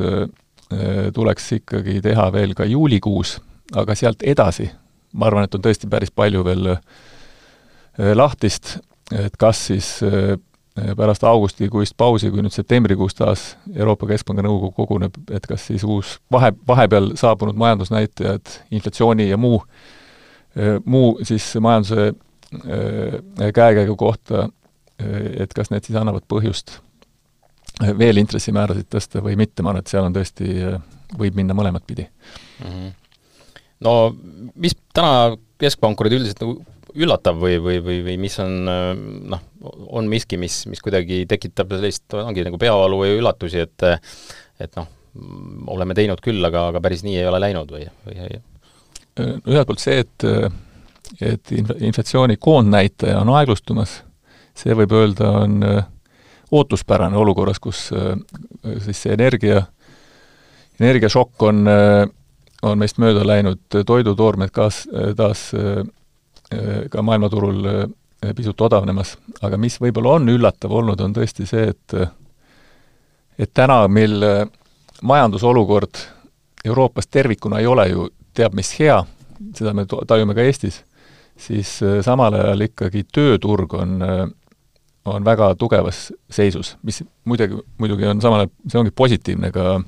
tuleks 1.13 1.51
ikkagi 1.59 1.99
teha 2.01 2.23
veel 2.33 2.55
ka 2.57 2.65
juulikuus, 2.65 3.35
aga 3.77 3.93
sealt 3.93 4.25
edasi, 4.25 4.65
ma 5.13 5.27
arvan, 5.29 5.45
et 5.45 5.53
on 5.53 5.61
tõesti 5.61 5.85
päris 5.91 6.09
palju 6.09 6.41
veel 6.47 6.71
lahtist, 8.17 8.79
et 9.13 9.37
kas 9.37 9.67
siis 9.69 9.91
Äh, 10.01 10.37
pärast 10.97 11.23
augustikuist 11.29 11.93
pausi, 11.97 12.31
kui 12.33 12.41
nüüd 12.41 12.53
septembrikuus 12.55 13.13
taas 13.15 13.43
Euroopa 13.75 14.07
Keskpanga 14.09 14.41
nõukogu 14.45 14.73
koguneb, 14.73 15.19
et 15.31 15.45
kas 15.47 15.67
siis 15.69 15.83
uus 15.85 16.17
vahe, 16.33 16.49
vahepeal 16.67 17.11
saabunud 17.19 17.59
majandusnäitajad, 17.61 18.55
inflatsiooni 18.71 19.29
ja 19.29 19.37
muu, 19.37 19.61
äh, 20.57 20.79
muu 20.85 21.19
siis 21.23 21.51
majanduse 21.61 22.09
äh, 22.09 23.53
käekäigu 23.53 23.95
kohta 23.95 24.47
et 25.39 25.53
kas 25.55 25.71
need 25.73 25.85
siis 25.87 25.97
annavad 25.99 26.25
põhjust 26.29 26.77
veel 27.97 28.19
intressimäärasid 28.21 28.89
tõsta 28.93 29.23
või 29.25 29.37
mitte, 29.39 29.63
ma 29.65 29.71
arvan, 29.71 29.83
et 29.83 29.91
seal 29.91 30.05
on 30.05 30.13
tõesti, 30.15 30.49
võib 31.17 31.37
minna 31.39 31.55
mõlemat 31.57 31.85
pidi 31.87 32.05
mm. 32.05 32.67
-hmm. 32.67 32.91
no 33.87 33.95
mis 34.55 34.77
täna 34.93 35.35
keskpankurid 35.61 36.19
üldiselt 36.19 36.43
nagu 36.43 36.59
üllatav 36.95 37.39
või, 37.41 37.57
või, 37.61 37.79
või, 37.83 37.99
või 38.05 38.17
mis 38.21 38.35
on 38.43 38.57
noh, 38.65 39.43
on 39.97 40.09
miski, 40.09 40.37
mis, 40.41 40.63
mis 40.69 40.81
kuidagi 40.83 41.23
tekitab 41.29 41.73
sellist, 41.77 42.05
ongi 42.17 42.45
nagu 42.45 42.59
peavalu 42.61 42.99
või 43.03 43.15
üllatusi, 43.19 43.63
et 43.65 43.87
et 44.61 44.77
noh, 44.77 44.87
oleme 45.73 45.95
teinud 45.97 46.21
küll, 46.23 46.43
aga, 46.45 46.67
aga 46.71 46.81
päris 46.83 47.03
nii 47.05 47.17
ei 47.19 47.27
ole 47.29 47.41
läinud 47.41 47.71
või, 47.73 47.87
või? 48.05 48.39
ühelt 49.19 49.69
poolt 49.69 49.83
see, 49.83 50.03
et 50.03 50.27
et 51.21 51.51
inf-, 51.53 51.75
inflatsiooni 51.83 52.37
koondnäitaja 52.41 53.19
on 53.21 53.33
aeglustumas, 53.35 53.99
see 54.57 54.73
võib 54.77 54.93
öelda, 54.97 55.29
on 55.43 55.59
ootuspärane 56.53 57.17
olukorras, 57.17 57.59
kus 57.59 57.87
siis 58.85 59.01
see 59.01 59.13
energia, 59.13 59.63
energiašokk 60.79 61.45
on, 61.49 61.65
on 62.61 62.81
meist 62.81 63.01
mööda 63.01 63.25
läinud, 63.25 63.61
toidutoormed 63.73 64.53
kas 64.53 64.83
taas 65.17 65.49
ka 66.91 67.01
maailmaturul 67.01 67.67
pisut 68.35 68.61
odavnemas, 68.61 69.17
aga 69.43 69.57
mis 69.59 69.75
võib-olla 69.81 70.17
on 70.17 70.29
üllatav 70.31 70.71
olnud, 70.71 71.01
on 71.03 71.15
tõesti 71.15 71.47
see, 71.49 71.71
et 71.73 71.95
et 73.39 73.49
täna, 73.53 73.87
mil 73.87 74.21
majandusolukord 75.01 75.99
Euroopas 76.65 77.09
tervikuna 77.11 77.59
ei 77.59 77.67
ole 77.67 77.87
ju 77.89 78.07
teab 78.33 78.53
mis 78.55 78.69
hea, 78.79 79.01
seda 79.57 79.73
me 79.75 79.85
tajume 79.89 80.35
ka 80.37 80.45
Eestis, 80.45 80.83
siis 81.37 81.75
samal 82.05 82.37
ajal 82.37 82.69
ikkagi 82.69 83.03
tööturg 83.11 83.73
on 83.79 83.99
on 85.05 85.25
väga 85.25 85.49
tugevas 85.59 86.13
seisus, 86.31 86.77
mis 86.83 87.01
muidugi, 87.27 87.59
muidugi 87.77 88.07
on 88.07 88.21
samal 88.23 88.45
ajal, 88.45 88.51
see 88.69 88.79
ongi 88.79 88.93
positiivne 88.95 89.51
ka 89.51 89.81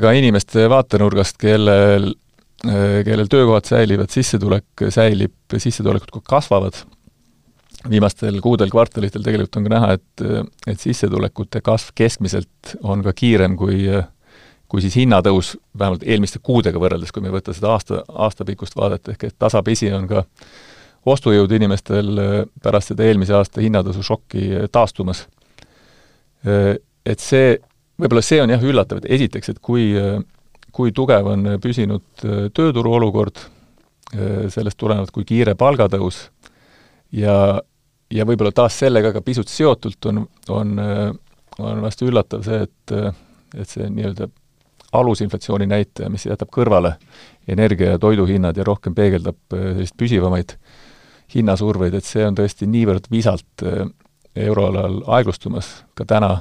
ka 0.00 0.12
inimeste 0.14 0.68
vaatenurgast, 0.70 1.38
kellel, 1.42 2.12
kellel 2.64 3.28
töökohad 3.30 3.68
säilivad, 3.68 4.10
sissetulek 4.10 4.86
säilib, 4.90 5.34
sissetulekud 5.52 6.10
ka 6.14 6.22
kasvavad, 6.36 6.78
viimastel 7.90 8.40
kuudel, 8.42 8.70
kvartalitel 8.72 9.22
tegelikult 9.22 9.58
on 9.60 9.66
ka 9.68 9.72
näha, 9.74 9.90
et, 9.98 10.24
et 10.72 10.80
sissetulekute 10.80 11.60
kasv 11.62 11.92
keskmiselt 11.94 12.76
on 12.82 13.04
ka 13.06 13.14
kiirem 13.16 13.58
kui 13.60 13.84
kui 14.66 14.82
siis 14.82 14.96
hinnatõus 14.98 15.52
vähemalt 15.78 16.02
eelmiste 16.02 16.40
kuudega 16.42 16.80
võrreldes, 16.82 17.12
kui 17.14 17.22
me 17.22 17.28
ei 17.28 17.36
võta 17.36 17.52
seda 17.54 17.68
aasta, 17.76 18.00
aastapikkust 18.24 18.74
vaadet, 18.74 19.12
ehk 19.12 19.28
et 19.28 19.36
tasapisi 19.38 19.92
on 19.94 20.08
ka 20.10 20.24
äh, 20.24 20.48
ostujõud 21.06 21.52
inimestel 21.56 22.20
äh, 22.20 22.36
pärast 22.62 22.92
seda 22.92 23.06
eelmise 23.06 23.36
aasta 23.38 23.62
hinnatõusu 23.64 24.04
šokki 24.06 24.44
äh, 24.48 24.68
taastumas. 24.72 25.26
Äh, 26.46 26.76
et 27.06 27.22
see, 27.22 27.56
võib-olla 28.00 28.24
see 28.26 28.40
on 28.42 28.52
jah 28.52 28.64
üllatav, 28.66 29.02
et 29.02 29.10
esiteks, 29.18 29.54
et 29.54 29.62
kui, 29.62 29.92
kui 30.76 30.92
tugev 30.92 31.30
on 31.32 31.54
püsinud 31.62 32.24
tööturu 32.52 32.92
olukord, 32.98 33.40
sellest 34.52 34.76
tulenevalt, 34.78 35.10
kui 35.10 35.24
kiire 35.26 35.56
palgatõus 35.58 36.18
ja, 37.16 37.56
ja 38.12 38.26
võib-olla 38.28 38.52
taas 38.54 38.76
sellega 38.78 39.10
ka 39.16 39.22
pisut 39.24 39.50
seotult 39.50 40.06
on, 40.06 40.20
on, 40.52 40.74
on 41.58 41.80
vast 41.82 42.04
üllatav 42.06 42.44
see, 42.46 42.60
et, 42.68 42.94
et 43.56 43.72
see 43.72 43.88
nii-öelda 43.90 44.28
alusinflatsiooni 44.96 45.66
näitaja, 45.66 46.10
mis 46.12 46.26
jätab 46.28 46.52
kõrvale 46.54 46.94
energia- 47.48 47.96
ja 47.96 47.98
toiduhinnad 47.98 48.56
ja 48.56 48.64
rohkem 48.64 48.94
peegeldab 48.94 49.38
sellist 49.50 49.96
püsivamaid 49.98 50.56
hinnasurveid, 51.34 51.94
et 51.94 52.06
see 52.06 52.26
on 52.26 52.36
tõesti 52.38 52.68
niivõrd 52.70 53.08
visalt 53.10 53.64
äh, 53.66 53.86
euroalal 54.36 55.00
aeglustumas, 55.16 55.82
ka 55.98 56.06
täna 56.06 56.36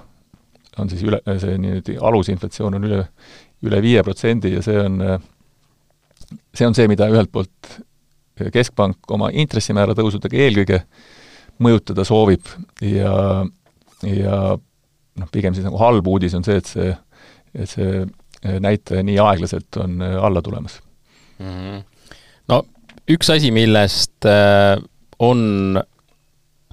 on 0.80 0.92
siis 0.92 1.06
üle, 1.08 1.22
see 1.40 1.56
niimoodi 1.58 1.96
alusinflatsioon 2.04 2.78
on 2.78 2.88
üle, 2.88 3.06
üle 3.66 3.82
viie 3.84 4.04
protsendi 4.04 4.54
ja 4.56 4.62
see 4.66 4.78
on, 4.82 5.02
see 6.54 6.68
on 6.68 6.76
see, 6.78 6.88
mida 6.92 7.10
ühelt 7.12 7.32
poolt 7.34 7.80
Keskpank 8.36 9.12
oma 9.16 9.30
intressimäära 9.32 9.96
tõusudega 9.96 10.36
eelkõige 10.44 10.82
mõjutada 11.64 12.04
soovib 12.04 12.50
ja, 12.84 13.14
ja 14.04 14.40
noh, 14.60 15.30
pigem 15.32 15.56
siis 15.56 15.64
nagu 15.64 15.80
halb 15.80 16.08
uudis 16.12 16.36
on 16.36 16.44
see, 16.44 16.60
et 16.60 16.68
see, 16.68 16.90
et 17.56 17.72
see 17.72 18.04
näitaja 18.60 19.06
nii 19.08 19.16
aeglaselt 19.24 19.80
on 19.82 20.02
alla 20.04 20.44
tulemas 20.44 20.82
mm. 21.40 21.46
-hmm. 21.48 21.84
no 22.52 22.62
üks 23.10 23.30
asi, 23.32 23.52
millest 23.56 24.28
äh, 24.28 24.76
on 25.20 25.80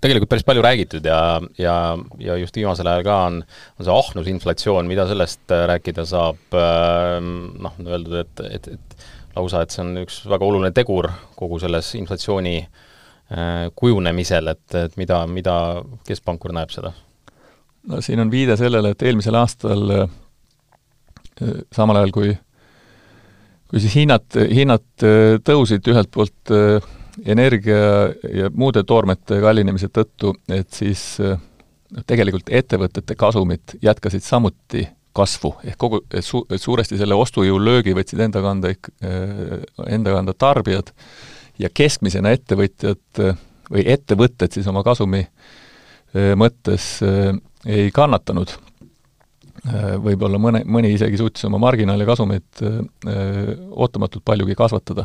tegelikult 0.02 0.30
päris 0.32 0.46
palju 0.46 0.62
räägitud 0.64 1.06
ja, 1.06 1.40
ja, 1.58 1.74
ja 2.20 2.36
just 2.40 2.56
viimasel 2.58 2.88
ajal 2.90 3.06
ka 3.06 3.18
on, 3.28 3.40
on 3.78 3.86
see 3.86 3.94
ahnusinflatsioon, 3.94 4.88
mida 4.90 5.06
sellest 5.10 5.54
äh, 5.54 5.64
rääkida 5.70 6.06
saab, 6.08 6.42
äh, 6.58 7.18
noh, 7.22 7.76
on 7.78 7.90
öeldud, 7.90 8.18
et, 8.22 8.44
et, 8.58 8.68
et 8.76 9.36
lausa, 9.36 9.62
et 9.62 9.74
see 9.74 9.84
on 9.84 10.02
üks 10.02 10.22
väga 10.28 10.48
oluline 10.48 10.72
tegur 10.76 11.10
kogu 11.38 11.60
selles 11.62 11.94
inflatsiooni 11.98 12.56
kujunemisel, 13.78 14.50
et, 14.50 14.74
et 14.76 14.96
mida, 15.00 15.22
mida 15.24 15.54
keskpankur 16.04 16.52
näeb 16.52 16.74
seda? 16.74 16.90
no 17.88 18.02
siin 18.04 18.20
on 18.20 18.28
viide 18.30 18.58
sellele, 18.60 18.90
et 18.92 19.04
eelmisel 19.08 19.38
aastal 19.40 19.86
samal 21.72 21.96
ajal, 22.02 22.12
kui 22.12 22.34
kui 23.72 23.80
siis 23.80 23.94
hinnad, 23.96 24.26
hinnad 24.52 24.84
äh, 25.00 25.38
tõusid 25.40 25.86
ühelt 25.88 26.10
poolt 26.12 26.52
äh, 26.52 26.84
energia 27.26 27.82
ja 28.32 28.50
muude 28.54 28.84
toormete 28.88 29.40
kallinemise 29.42 29.90
tõttu, 29.92 30.34
et 30.52 30.70
siis 30.72 31.04
äh, 31.20 31.36
noh, 31.92 32.06
tegelikult 32.08 32.50
ettevõtete 32.50 33.16
kasumid 33.18 33.76
jätkasid 33.84 34.24
samuti 34.26 34.86
kasvu, 35.12 35.54
ehk 35.68 35.76
kogu, 35.80 36.00
et 36.08 36.24
su-, 36.24 36.46
et 36.48 36.62
suuresti 36.62 36.96
selle 37.00 37.16
ostujõu 37.18 37.60
löögi 37.60 37.92
võtsid 37.96 38.22
enda 38.24 38.40
kanda 38.44 38.72
ikka, 38.72 38.94
enda 39.92 40.14
kanda 40.14 40.32
tarbijad 40.32 40.88
ja 41.60 41.68
keskmisena 41.68 42.32
ettevõtjad 42.32 43.20
või 43.68 43.84
ettevõtted 43.92 44.56
siis 44.56 44.70
oma 44.72 44.80
kasumi 44.86 45.26
mõttes 46.40 46.94
ei 47.68 47.92
kannatanud 47.92 48.56
Äh, 49.62 49.92
võib-olla 50.02 50.40
mõne, 50.42 50.64
mõni 50.66 50.88
isegi 50.90 51.20
suutis 51.20 51.44
oma 51.46 51.60
marginaali 51.62 52.02
kasumit 52.02 52.62
äh, 52.66 52.80
ootamatult 53.70 54.24
paljugi 54.26 54.56
kasvatada. 54.58 55.04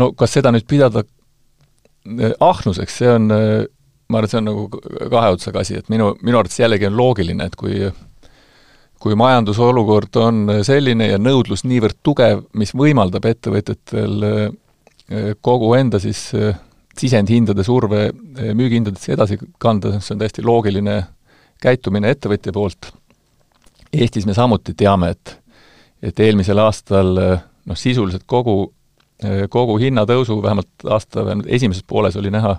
No 0.00 0.12
kas 0.18 0.38
seda 0.38 0.52
nüüd 0.54 0.66
pidada 0.68 1.04
äh, 1.04 2.32
ahnuseks, 2.40 2.96
see 3.02 3.10
on, 3.10 3.28
ma 3.28 4.20
arvan, 4.20 4.30
see 4.30 4.40
on 4.40 4.48
nagu 4.48 4.66
kahe 4.72 5.34
otsaga 5.34 5.62
asi, 5.62 5.78
et 5.80 5.92
minu, 5.92 6.12
minu 6.22 6.40
arvates 6.40 6.60
jällegi 6.60 6.88
on 6.88 6.98
loogiline, 6.98 7.46
et 7.48 7.58
kui 7.58 7.84
kui 9.02 9.16
majandusolukord 9.18 10.14
on 10.22 10.44
selline 10.62 11.08
ja 11.08 11.16
nõudlus 11.18 11.64
niivõrd 11.66 11.96
tugev, 12.06 12.44
mis 12.54 12.70
võimaldab 12.78 13.24
ettevõtjatel 13.26 14.22
kogu 15.42 15.72
enda 15.74 15.98
siis 15.98 16.20
sisendhindade 16.94 17.64
surve 17.66 18.04
müügihindadesse 18.14 19.16
edasi 19.16 19.40
kanda, 19.58 19.96
see 19.98 20.14
on 20.14 20.22
täiesti 20.22 20.44
loogiline 20.46 21.00
käitumine 21.62 22.12
ettevõtja 22.14 22.54
poolt. 22.54 22.92
Eestis 23.92 24.26
me 24.28 24.38
samuti 24.38 24.76
teame, 24.78 25.10
et 25.16 25.38
et 26.02 26.18
eelmisel 26.18 26.58
aastal 26.58 27.12
noh, 27.14 27.78
sisuliselt 27.78 28.24
kogu, 28.26 28.72
kogu 29.50 29.76
hinnatõusu, 29.78 30.36
vähemalt 30.42 30.86
aasta 30.90 31.24
esimeses 31.46 31.84
pooles 31.86 32.16
oli 32.18 32.30
näha, 32.34 32.56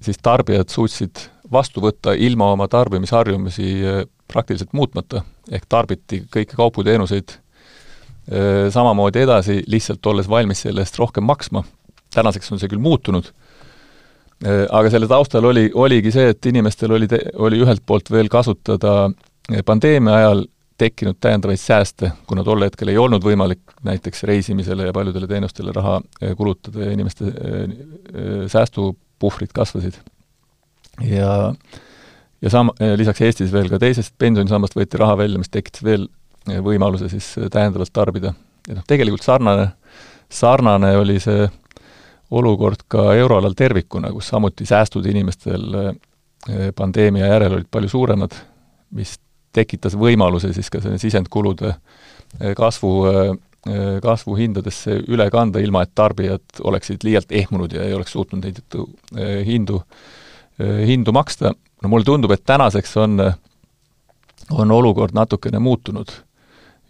siis 0.00 0.20
tarbijad 0.22 0.72
suutsid 0.72 1.20
vastu 1.52 1.82
võtta 1.84 2.14
ilma 2.16 2.52
oma 2.54 2.68
tarbimisharjumusi 2.72 3.74
praktiliselt 4.30 4.72
muutmata, 4.72 5.20
ehk 5.50 5.66
tarbiti 5.68 6.22
kõiki 6.32 6.56
kaupu-teenuseid 6.56 7.36
samamoodi 8.72 9.24
edasi, 9.26 9.58
lihtsalt 9.66 10.06
olles 10.06 10.30
valmis 10.30 10.64
selle 10.64 10.80
eest 10.86 10.96
rohkem 10.98 11.28
maksma. 11.28 11.64
tänaseks 12.14 12.52
on 12.52 12.60
see 12.62 12.72
küll 12.72 12.80
muutunud 12.80 13.32
Äh, 14.42 14.64
aga 14.74 14.90
selle 14.90 15.06
taustal 15.06 15.44
oli, 15.46 15.68
oligi 15.78 16.10
see, 16.14 16.32
et 16.32 16.46
inimestel 16.50 16.96
oli, 16.96 17.06
oli 17.38 17.60
ühelt 17.62 17.84
poolt 17.86 18.10
veel 18.10 18.26
kasutada 18.32 18.94
äh, 19.06 19.60
pandeemia 19.66 20.16
ajal 20.18 20.42
tekkinud 20.82 21.18
täiendavaid 21.22 21.60
sääste, 21.60 22.12
kuna 22.28 22.44
tol 22.46 22.64
hetkel 22.66 22.92
ei 22.92 22.98
olnud 23.00 23.24
võimalik 23.24 23.76
näiteks 23.86 24.24
reisimisele 24.28 24.88
ja 24.88 24.94
paljudele 24.96 25.28
teenustele 25.30 25.74
raha 25.76 26.00
äh, 26.00 26.34
kulutada 26.38 26.86
ja 26.86 26.96
inimeste 26.96 27.30
säästupuhvrid 28.52 29.54
kasvasid. 29.54 30.00
ja, 31.06 31.54
ja 32.42 32.50
sam-, 32.50 32.74
lisaks 32.96 33.22
Eestis 33.22 33.52
veel 33.52 33.70
ka 33.72 33.80
teisest 33.82 34.14
pensionisambast 34.18 34.76
võeti 34.76 35.00
raha 35.00 35.16
välja, 35.24 35.40
mis 35.40 35.50
tekitas 35.50 35.84
veel 35.86 36.08
võimaluse 36.46 37.08
siis 37.08 37.34
täiendavalt 37.50 37.92
tarbida. 37.92 38.34
ja 38.68 38.78
noh, 38.78 38.86
tegelikult 38.86 39.22
sarnane, 39.22 39.68
sarnane 40.30 40.96
oli 40.98 41.18
see 41.22 41.48
olukord 42.32 42.86
ka 42.88 43.12
euroalal 43.14 43.54
tervikuna, 43.56 44.10
kus 44.12 44.30
samuti 44.32 44.66
säästud 44.66 45.06
inimestel 45.06 45.76
eh, 45.78 46.70
pandeemia 46.76 47.28
järel 47.28 47.58
olid 47.58 47.68
palju 47.70 47.92
suuremad, 47.92 48.36
mis 48.96 49.18
tekitas 49.52 49.96
võimaluse 49.98 50.52
siis 50.56 50.70
ka 50.72 50.80
selle 50.82 50.98
sisendkulude 51.00 51.72
eh, 51.72 52.52
kasvu 52.58 52.92
eh, 53.10 53.32
kasvu 54.02 54.34
hindadesse 54.34 54.96
üle 55.06 55.28
kanda, 55.30 55.60
ilma 55.62 55.84
et 55.84 55.92
tarbijad 55.94 56.62
oleksid 56.66 57.04
liialt 57.06 57.30
ehmunud 57.30 57.70
ja 57.70 57.84
ei 57.86 57.94
oleks 57.94 58.10
suutnud 58.16 58.42
neid 58.42 58.58
hindu, 59.46 59.76
hindu 60.58 61.12
maksta. 61.14 61.52
no 61.54 61.88
mulle 61.92 62.02
tundub, 62.04 62.34
et 62.34 62.42
tänaseks 62.42 62.96
on, 62.98 63.22
on 64.50 64.74
olukord 64.74 65.14
natukene 65.14 65.62
muutunud 65.62 66.10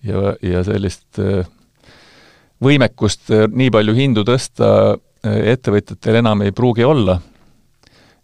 ja, 0.00 0.32
ja 0.40 0.64
sellist 0.64 1.20
võimekust 2.64 3.28
nii 3.52 3.68
palju 3.68 3.94
hindu 3.98 4.24
tõsta 4.24 4.96
ettevõtjatel 5.22 6.22
enam 6.22 6.40
ei 6.46 6.56
pruugi 6.56 6.88
olla. 6.88 7.18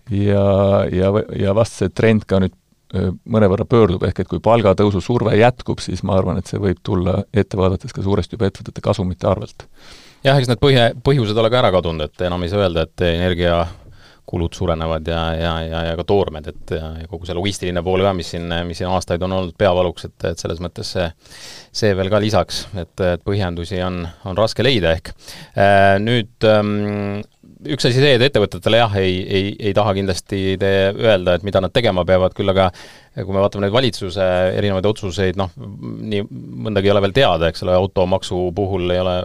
ja, 0.08 0.46
ja, 0.88 1.12
ja 1.36 1.54
vast 1.54 1.82
see 1.82 1.92
trend 1.92 2.24
ka 2.24 2.40
nüüd 2.40 2.56
mõnevõrra 2.94 3.66
pöördub, 3.68 4.04
ehk 4.08 4.22
et 4.22 4.30
kui 4.30 4.40
palgatõusu 4.44 5.02
surve 5.04 5.34
jätkub, 5.36 5.82
siis 5.84 6.02
ma 6.06 6.16
arvan, 6.16 6.40
et 6.40 6.48
see 6.48 6.60
võib 6.62 6.80
tulla 6.84 7.20
ette 7.36 7.58
vaadates 7.60 7.92
ka 7.92 8.04
suuresti 8.04 8.38
juba 8.38 8.48
ettevõtete 8.48 8.84
kasumite 8.84 9.28
arvelt. 9.28 9.66
jah, 10.24 10.38
eks 10.38 10.48
need 10.48 10.62
põhje, 10.62 10.88
põhjused 11.04 11.36
ole 11.36 11.50
ka 11.52 11.60
ära 11.60 11.72
kadunud, 11.74 12.08
et 12.08 12.26
enam 12.26 12.42
ei 12.42 12.48
saa 12.48 12.64
öelda, 12.64 12.86
et 12.88 13.04
energiakulud 13.10 14.56
suurenevad 14.56 15.12
ja, 15.12 15.20
ja, 15.36 15.52
ja, 15.68 15.84
ja 15.90 16.00
ka 16.00 16.08
toormed, 16.08 16.48
et 16.48 16.74
ja, 16.78 16.90
ja 17.02 17.12
kogu 17.12 17.28
see 17.28 17.36
logistiline 17.36 17.84
pool 17.84 18.02
ka, 18.08 18.16
mis 18.16 18.32
siin, 18.34 18.48
mis 18.66 18.80
siin 18.80 18.88
aastaid 18.88 19.22
on 19.22 19.36
olnud 19.36 19.56
peavaluks, 19.60 20.08
et, 20.08 20.18
et 20.32 20.40
selles 20.40 20.64
mõttes 20.64 20.96
see, 20.96 21.06
see 21.84 21.92
veel 21.96 22.08
ka 22.08 22.24
lisaks, 22.24 22.66
et, 22.72 22.94
et 23.04 23.24
põhjendusi 23.26 23.84
on, 23.84 24.00
on 24.24 24.40
raske 24.40 24.64
leida 24.64 24.96
ehk. 24.96 25.12
Nüüd 26.08 26.48
ähm, 26.48 27.20
üks 27.66 27.88
asi 27.88 27.98
see, 27.98 28.14
et 28.14 28.22
ettevõtetele 28.22 28.78
jah, 28.80 28.94
ei, 29.00 29.18
ei, 29.24 29.50
ei 29.70 29.74
taha 29.74 29.92
kindlasti 29.96 30.56
te 30.60 30.70
öelda, 30.94 31.34
et 31.38 31.44
mida 31.46 31.62
nad 31.62 31.72
tegema 31.74 32.04
peavad, 32.06 32.34
küll 32.36 32.52
aga 32.52 32.68
kui 33.18 33.34
me 33.34 33.42
vaatame 33.42 33.64
neid 33.66 33.74
valitsuse 33.74 34.24
erinevaid 34.54 34.86
otsuseid, 34.86 35.38
noh, 35.40 35.50
nii 35.58 36.22
mõndagi 36.28 36.86
ei 36.86 36.92
ole 36.94 37.02
veel 37.02 37.14
teada, 37.16 37.48
eks 37.50 37.64
ole, 37.66 37.74
automaksu 37.74 38.38
puhul 38.54 38.94
ei 38.94 39.00
ole 39.02 39.16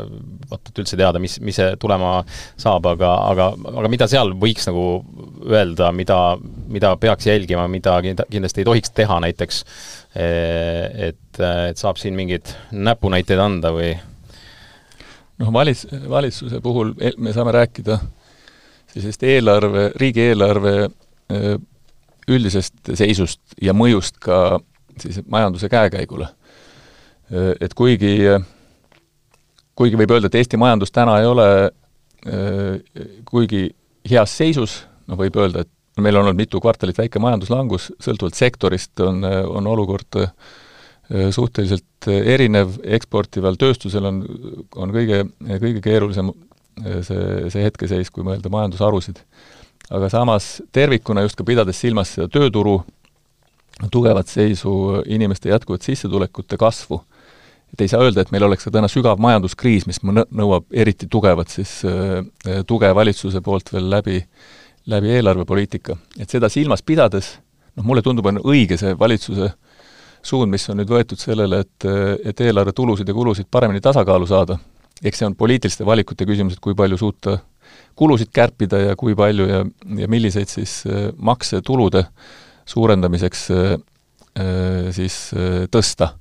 vaata 0.49 0.71
et 0.71 0.81
üldse 0.81 0.97
teada, 0.97 1.21
mis, 1.21 1.37
mis 1.45 1.59
see 1.59 1.75
tulema 1.81 2.15
saab, 2.61 2.87
aga, 2.93 3.11
aga, 3.29 3.49
aga 3.73 3.91
mida 3.93 4.07
seal 4.09 4.33
võiks 4.39 4.65
nagu 4.69 4.87
öelda, 5.49 5.91
mida, 5.95 6.19
mida 6.73 6.95
peaks 7.01 7.29
jälgima, 7.29 7.67
mida 7.69 7.99
kindlasti 8.03 8.63
ei 8.63 8.69
tohiks 8.71 8.95
teha 8.97 9.19
näiteks, 9.27 9.61
et, 10.17 11.43
et 11.43 11.77
saab 11.79 12.01
siin 12.01 12.17
mingeid 12.17 12.49
näpunäiteid 12.73 13.45
anda 13.45 13.73
või 13.75 13.93
noh, 15.43 15.51
valis-, 15.53 15.85
valitsuse 16.09 16.61
puhul 16.63 16.93
e-, 16.99 17.15
me 17.17 17.33
saame 17.35 17.53
rääkida 17.55 17.99
sellisest 18.93 19.23
eelarve, 19.27 19.89
riigieelarve 19.99 20.73
üldisest 22.29 22.93
seisust 22.95 23.55
ja 23.61 23.73
mõjust 23.75 24.19
ka 24.21 24.59
siis 25.01 25.23
majanduse 25.25 25.69
käekäigule. 25.71 26.27
Et 27.33 27.73
kuigi, 27.73 28.19
kuigi 29.73 29.97
võib 29.97 30.13
öelda, 30.13 30.29
et 30.29 30.37
Eesti 30.37 30.59
majandus 30.61 30.93
täna 30.93 31.17
ei 31.23 31.25
ole 31.25 31.47
kuigi 33.29 33.63
heas 34.09 34.35
seisus, 34.37 34.83
noh 35.09 35.19
võib 35.19 35.37
öelda, 35.41 35.63
et 35.63 36.03
meil 36.03 36.17
on 36.17 36.27
olnud 36.27 36.39
mitu 36.39 36.61
kvartalit 36.63 36.97
väike 36.97 37.21
majanduslangus, 37.21 37.91
sõltuvalt 38.01 38.37
sektorist 38.37 39.03
on, 39.03 39.23
on 39.25 39.67
olukord 39.67 40.21
suhteliselt 41.13 42.07
erinev, 42.09 42.79
eksportival 42.83 43.57
tööstusel 43.61 44.07
on, 44.09 44.23
on 44.75 44.93
kõige, 44.95 45.19
kõige 45.61 45.81
keerulisem 45.83 46.31
see, 47.05 47.49
see 47.53 47.65
hetkeseis, 47.65 48.09
kui 48.09 48.25
mõelda 48.25 48.49
majandusharusid. 48.53 49.21
aga 49.93 50.09
samas 50.09 50.61
tervikuna 50.71 51.21
just 51.21 51.35
ka 51.37 51.43
pidades 51.43 51.79
silmas 51.79 52.15
seda 52.15 52.27
tööturu 52.31 52.79
tugevat 53.91 54.27
seisu, 54.27 55.03
inimeste 55.05 55.49
jätkuvat 55.49 55.81
sissetulekute 55.81 56.57
kasvu, 56.57 57.01
et 57.73 57.81
ei 57.81 57.87
saa 57.87 58.03
öelda, 58.05 58.21
et 58.21 58.31
meil 58.31 58.45
oleks 58.45 58.67
ka 58.67 58.71
täna 58.73 58.87
sügav 58.91 59.21
majanduskriis, 59.21 59.87
mis 59.89 59.99
nõuab 60.03 60.67
eriti 60.71 61.07
tugevat 61.09 61.49
siis 61.49 61.79
äh, 61.89 62.61
tuge 62.69 62.91
valitsuse 62.95 63.41
poolt 63.41 63.73
veel 63.73 63.89
läbi, 63.89 64.19
läbi 64.85 65.15
eelarvepoliitika. 65.17 65.97
et 66.19 66.29
seda 66.29 66.49
silmas 66.49 66.85
pidades, 66.85 67.37
noh, 67.75 67.85
mulle 67.85 68.01
tundub, 68.01 68.29
on 68.29 68.41
õige 68.43 68.77
see 68.77 68.93
valitsuse 68.99 69.51
suund, 70.23 70.51
mis 70.51 70.69
on 70.71 70.79
nüüd 70.79 70.91
võetud 70.91 71.19
sellele, 71.19 71.63
et, 71.65 71.87
et 72.25 72.41
eelarve 72.45 72.71
tulusid 72.75 73.07
ja 73.07 73.15
kulusid 73.15 73.49
paremini 73.51 73.81
tasakaalu 73.83 74.27
saada, 74.29 74.57
eks 75.03 75.19
see 75.19 75.27
on 75.27 75.35
poliitiliste 75.35 75.85
valikute 75.85 76.25
küsimus, 76.25 76.55
et 76.55 76.63
kui 76.63 76.75
palju 76.75 76.97
suuta 76.97 77.37
kulusid 77.95 78.31
kärpida 78.33 78.77
ja 78.77 78.95
kui 78.95 79.15
palju 79.15 79.47
ja, 79.47 79.61
ja 79.97 80.07
milliseid 80.09 80.49
siis 80.49 80.83
äh, 80.87 81.09
makse 81.17 81.61
tulude 81.61 82.05
suurendamiseks 82.65 83.45
äh, 83.51 83.71
äh, 84.39 84.91
siis 84.91 85.31
tõsta. 85.71 86.13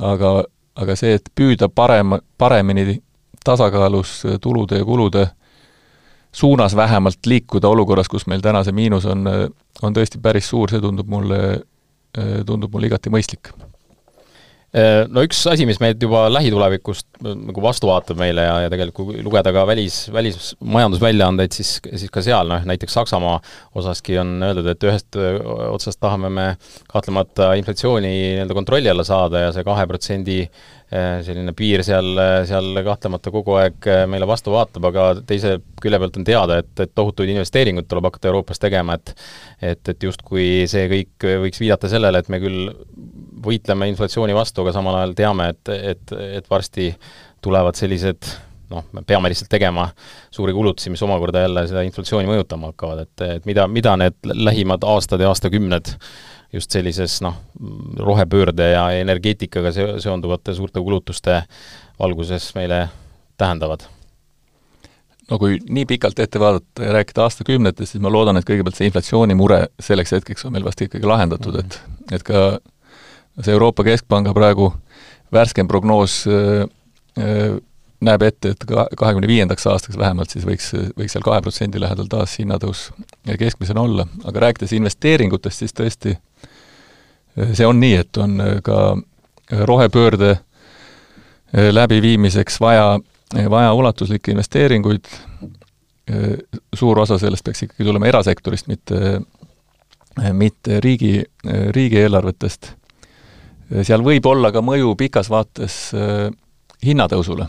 aga, 0.00 0.44
aga 0.78 0.96
see, 0.96 1.16
et 1.18 1.30
püüda 1.34 1.68
parem, 1.68 2.20
paremini 2.38 3.00
tasakaalus 3.44 4.22
tulude 4.40 4.78
ja 4.78 4.84
kulude 4.84 5.26
suunas 6.32 6.76
vähemalt 6.76 7.26
liikuda 7.26 7.68
olukorras, 7.68 8.08
kus 8.08 8.28
meil 8.30 8.40
täna 8.40 8.62
see 8.64 8.72
miinus 8.72 9.06
on, 9.10 9.26
on 9.82 9.96
tõesti 9.96 10.20
päris 10.22 10.46
suur, 10.48 10.70
see 10.70 10.80
tundub 10.80 11.08
mulle, 11.10 11.40
tundub 12.46 12.72
mulle 12.74 12.90
igati 12.90 13.12
mõistlik 13.12 13.52
no 15.10 15.24
üks 15.26 15.40
asi, 15.50 15.66
mis 15.66 15.80
meid 15.82 16.02
juba 16.02 16.28
lähitulevikust 16.30 17.06
äh, 17.24 17.34
nagu 17.34 17.62
vastu 17.64 17.88
vaatab 17.90 18.20
meile 18.20 18.44
ja, 18.46 18.54
ja 18.64 18.70
tegelikult 18.70 19.10
kui 19.10 19.24
lugeda 19.26 19.50
ka 19.54 19.64
välis, 19.66 20.04
välismajandusväljaandeid, 20.14 21.54
siis, 21.56 21.72
siis 21.90 22.12
ka 22.14 22.22
seal 22.22 22.50
noh, 22.52 22.62
näiteks 22.68 22.94
Saksamaa 22.94 23.40
osaski 23.80 24.20
on 24.22 24.36
öeldud, 24.46 24.68
et 24.70 24.86
ühest 24.86 25.18
äh, 25.18 25.40
otsast 25.70 25.98
tahame 26.02 26.30
me 26.30 26.46
kahtlemata 26.92 27.54
inflatsiooni 27.58 28.10
nii-öelda 28.10 28.56
kontrolli 28.56 28.92
alla 28.92 29.06
saada 29.06 29.48
ja 29.48 29.56
see 29.56 29.66
kahe 29.66 29.88
protsendi 29.90 30.44
selline 30.90 31.52
piir 31.54 31.84
seal, 31.86 32.18
seal 32.48 32.80
kahtlemata 32.82 33.30
kogu 33.30 33.54
aeg 33.60 33.86
meile 34.10 34.26
vastu 34.26 34.50
vaatab, 34.50 34.88
aga 34.88 35.04
teise 35.22 35.52
külje 35.78 36.00
pealt 36.02 36.18
on 36.18 36.26
teada, 36.26 36.56
et, 36.64 36.72
et 36.82 36.90
tohutuid 36.98 37.30
investeeringuid 37.30 37.86
tuleb 37.86 38.08
hakata 38.08 38.26
Euroopas 38.32 38.58
tegema, 38.58 38.96
et 38.98 39.14
et, 39.62 39.92
et 39.92 40.02
justkui 40.08 40.66
see 40.70 40.88
kõik 40.90 41.28
võiks 41.44 41.62
viidata 41.62 41.86
sellele, 41.92 42.18
et 42.18 42.32
me 42.32 42.42
küll 42.42 42.72
võitleme 43.44 43.88
inflatsiooni 43.90 44.36
vastu, 44.36 44.62
aga 44.64 44.74
samal 44.76 45.00
ajal 45.00 45.16
teame, 45.18 45.50
et, 45.54 45.74
et, 45.94 46.14
et 46.40 46.50
varsti 46.50 46.90
tulevad 47.42 47.78
sellised 47.78 48.28
noh, 48.70 48.86
me 48.94 49.02
peame 49.06 49.30
lihtsalt 49.32 49.50
tegema 49.50 49.88
suuri 50.30 50.54
kulutusi, 50.54 50.92
mis 50.92 51.02
omakorda 51.02 51.44
jälle 51.44 51.66
seda 51.70 51.84
inflatsiooni 51.86 52.28
mõjutama 52.30 52.72
hakkavad, 52.72 53.06
et, 53.06 53.24
et 53.38 53.48
mida, 53.48 53.66
mida 53.68 53.96
need 54.00 54.34
lähimad 54.34 54.84
aastad 54.86 55.22
ja 55.22 55.30
aastakümned 55.32 55.94
just 56.52 56.74
sellises 56.74 57.20
noh, 57.22 57.36
rohepöörde 57.98 58.72
ja 58.72 58.88
energeetikaga 58.98 59.72
seonduvate 59.74 60.54
suurte 60.54 60.82
kulutuste 60.82 61.42
valguses 61.98 62.50
meile 62.56 62.88
tähendavad. 63.38 63.86
No 65.30 65.38
kui 65.38 65.60
nii 65.62 65.86
pikalt 65.86 66.18
ette 66.18 66.40
vaadata 66.42 66.88
ja 66.88 66.92
rääkida 66.96 67.22
aastakümnetest, 67.22 67.92
siis 67.92 68.02
ma 68.02 68.10
loodan, 68.10 68.40
et 68.40 68.46
kõigepealt 68.48 68.78
see 68.78 68.88
inflatsioonimure 68.90 69.60
selleks 69.78 70.16
hetkeks 70.16 70.48
on 70.48 70.56
meil 70.56 70.66
vast 70.66 70.82
ikkagi 70.82 71.06
lahendatud, 71.06 71.60
et 71.62 71.78
et 72.10 72.24
ka 72.26 72.58
see 73.44 73.52
Euroopa 73.52 73.84
Keskpanga 73.84 74.34
praegu 74.36 74.72
värskem 75.32 75.68
prognoos 75.68 76.24
äh, 76.26 76.66
äh, 77.18 77.58
näeb 78.00 78.22
ette, 78.24 78.54
et 78.54 78.64
ka 78.64 78.86
kahekümne 78.96 79.28
viiendaks 79.28 79.66
aastaks 79.68 79.98
vähemalt 80.00 80.32
siis 80.32 80.46
võiks, 80.48 80.70
võiks 80.96 81.12
seal 81.14 81.24
kahe 81.24 81.42
protsendi 81.44 81.80
lähedal 81.82 82.08
taas 82.10 82.38
hinnatõus 82.40 82.88
keskmisena 83.38 83.84
olla, 83.84 84.06
aga 84.24 84.46
rääkides 84.46 84.72
investeeringutest, 84.78 85.64
siis 85.64 85.76
tõesti 85.76 86.16
äh, 86.16 87.52
see 87.52 87.68
on 87.68 87.80
nii, 87.80 87.98
et 88.04 88.20
on 88.20 88.38
ka 88.64 88.80
rohepöörde 89.66 90.36
läbiviimiseks 91.50 92.60
vaja, 92.62 93.00
vaja 93.50 93.72
ulatuslikke 93.74 94.30
investeeringuid, 94.30 95.08
suur 96.78 97.00
osa 97.02 97.16
sellest 97.18 97.42
peaks 97.42 97.64
ikkagi 97.66 97.86
tulema 97.88 98.06
erasektorist, 98.06 98.68
mitte, 98.70 99.18
mitte 100.38 100.78
riigi, 100.84 101.16
riigieelarvetest 101.74 102.70
seal 103.86 104.02
võib 104.04 104.26
olla 104.26 104.50
ka 104.54 104.62
mõju 104.64 104.94
pikas 104.98 105.30
vaates 105.30 105.78
äh, 105.94 106.28
hinnatõusule. 106.84 107.46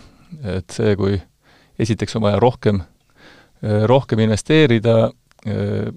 et 0.57 0.71
see, 0.71 0.95
kui 0.95 1.17
esiteks 1.81 2.15
on 2.15 2.25
vaja 2.27 2.39
rohkem, 2.39 2.81
äh, 3.63 3.84
rohkem 3.89 4.21
investeerida, 4.23 5.12
äh, 5.47 5.89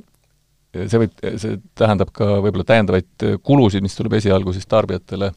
see 0.75 1.05
võib, 1.05 1.15
see 1.39 1.61
tähendab 1.79 2.11
ka 2.13 2.41
võib-olla 2.43 2.67
täiendavaid 2.67 3.29
kulusid, 3.43 3.85
mis 3.85 3.95
tuleb 3.95 4.17
esialgu 4.19 4.53
siis 4.53 4.67
tarbijatele 4.67 5.31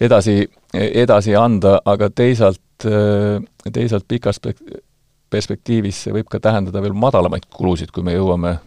edasi, 0.00 0.42
edasi 0.74 1.32
anda, 1.36 1.78
aga 1.88 2.10
teisalt, 2.12 2.84
teisalt 3.72 4.04
pikas 4.08 4.40
perspektiivis 5.30 6.02
see 6.04 6.12
võib 6.12 6.28
ka 6.28 6.40
tähendada 6.40 6.82
veel 6.84 6.92
madalamaid 6.92 7.48
kulusid, 7.52 7.94
kui 7.96 8.04
me 8.04 8.12
jõuame 8.12 8.58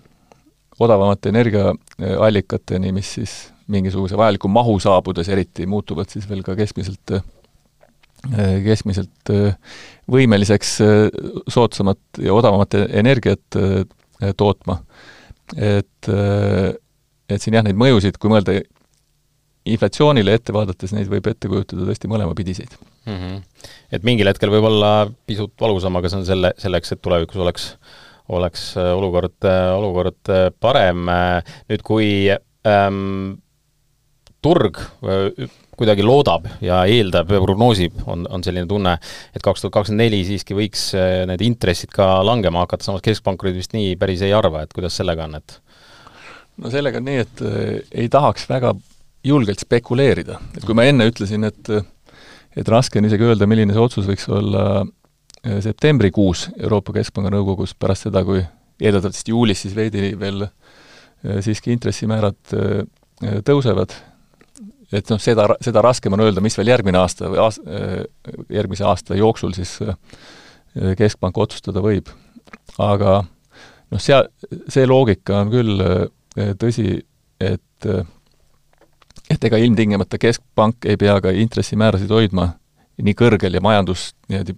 odavamate 0.81 1.29
energiaallikateni, 1.29 2.91
mis 2.95 3.13
siis 3.19 3.35
mingisuguse 3.71 4.17
vajaliku 4.19 4.51
mahu 4.51 4.75
saabudes 4.83 5.29
eriti 5.31 5.67
muutuvad 5.69 6.11
siis 6.11 6.27
veel 6.29 6.43
ka 6.43 6.55
keskmiselt 6.59 7.17
keskmiselt 8.63 9.31
võimeliseks 10.11 10.77
soodsamat 11.51 12.21
ja 12.23 12.31
odavamat 12.31 12.77
energiat 12.85 13.57
tootma. 14.39 14.77
et, 15.57 16.07
et 16.07 17.41
siin 17.43 17.57
jah, 17.57 17.65
neid 17.67 17.75
mõjusid, 17.75 18.15
kui 18.15 18.31
mõelda 18.31 18.55
inflatsioonile 19.69 20.35
ette 20.37 20.55
vaadates 20.55 20.91
neid 20.95 21.09
võib 21.11 21.27
ette 21.31 21.51
kujutada 21.51 21.85
tõesti 21.87 22.09
mõlemapidiseid 22.11 22.73
mm. 23.05 23.13
-hmm. 23.13 23.67
et 23.95 24.07
mingil 24.07 24.27
hetkel 24.27 24.51
võib 24.51 24.67
olla 24.67 24.93
pisut 25.27 25.53
valusam, 25.61 25.95
aga 25.99 26.11
see 26.11 26.19
on 26.19 26.25
selle, 26.27 26.53
selleks, 26.59 26.91
et 26.91 27.01
tulevikus 27.03 27.39
oleks, 27.39 27.69
oleks 28.35 28.65
äh, 28.77 28.91
olukord, 28.97 29.37
äh, 29.47 29.69
olukord 29.77 30.31
äh, 30.31 30.49
parem. 30.59 31.07
nüüd, 31.69 31.83
kui 31.83 32.09
ähm, 32.31 33.39
turg 34.43 34.79
kuidagi 35.73 36.05
loodab 36.05 36.45
ja 36.61 36.83
eeldab 36.85 37.31
ja 37.33 37.39
prognoosib, 37.41 37.95
on, 38.05 38.27
on 38.29 38.43
selline 38.45 38.69
tunne, 38.69 38.93
et 39.33 39.41
kaks 39.43 39.63
tuhat 39.63 39.73
kakskümmend 39.79 40.05
neli 40.05 40.21
siiski 40.27 40.57
võiks 40.57 40.91
need 41.29 41.41
intressid 41.41 41.89
ka 41.95 42.19
langema 42.25 42.61
hakata, 42.65 42.85
samas 42.85 43.01
keskpankurid 43.05 43.57
vist 43.57 43.73
nii 43.73 43.95
päris 43.99 44.21
ei 44.25 44.35
arva, 44.37 44.61
et 44.63 44.75
kuidas 44.75 44.99
sellega 44.99 45.25
on, 45.25 45.39
et 45.39 45.57
no 46.61 46.69
sellega 46.73 47.01
on 47.01 47.09
nii, 47.09 47.23
et 47.25 47.43
ei 48.03 48.11
tahaks 48.13 48.45
väga 48.51 48.75
julgelt 49.25 49.63
spekuleerida, 49.63 50.37
et 50.53 50.67
kui 50.67 50.77
ma 50.77 50.85
enne 50.85 51.07
ütlesin, 51.09 51.47
et 51.49 51.73
et 52.57 52.69
raske 52.69 52.99
on 52.99 53.07
isegi 53.07 53.25
öelda, 53.27 53.47
milline 53.49 53.73
see 53.73 53.81
otsus 53.81 54.07
võiks 54.07 54.27
olla 54.31 54.65
äh, 54.83 55.59
septembrikuus 55.63 56.47
Euroopa 56.59 56.95
Keskpanga 56.99 57.33
nõukogus, 57.33 57.75
pärast 57.77 58.07
seda, 58.07 58.23
kui 58.27 58.43
eeldatavasti 58.83 59.33
juulis 59.33 59.63
siis 59.65 59.75
veidi 59.77 60.13
veel 60.19 60.45
äh, 60.45 61.39
siiski 61.45 61.73
intressimäärad 61.73 62.55
äh, 62.57 62.83
tõusevad, 63.47 63.95
et 64.93 65.09
noh, 65.09 65.21
seda, 65.21 65.47
seda 65.63 65.81
raskem 65.85 66.13
on 66.15 66.23
öelda, 66.25 66.41
mis 66.43 66.57
veel 66.57 66.73
järgmine 66.73 66.99
aasta 67.01 67.29
või 67.31 67.41
aas-, 67.43 67.61
järgmise 68.53 68.85
aasta 68.87 69.17
jooksul 69.19 69.55
siis 69.57 69.79
Keskpank 70.97 71.37
otsustada 71.37 71.83
võib. 71.85 72.09
aga 72.81 73.19
noh, 73.23 74.01
sea-, 74.01 74.25
see 74.69 74.87
loogika 74.89 75.43
on 75.43 75.53
küll 75.53 75.85
tõsi, 76.61 76.97
et 77.41 77.89
et 79.33 79.45
ega 79.47 79.57
ilmtingimata 79.61 80.19
Keskpank 80.21 80.85
ei 80.89 80.97
pea 80.99 81.15
ka 81.21 81.31
intressimäärasid 81.31 82.11
hoidma 82.11 82.51
nii 83.01 83.15
kõrgel 83.17 83.57
ja 83.57 83.61
majandust 83.63 84.15
niimoodi 84.29 84.55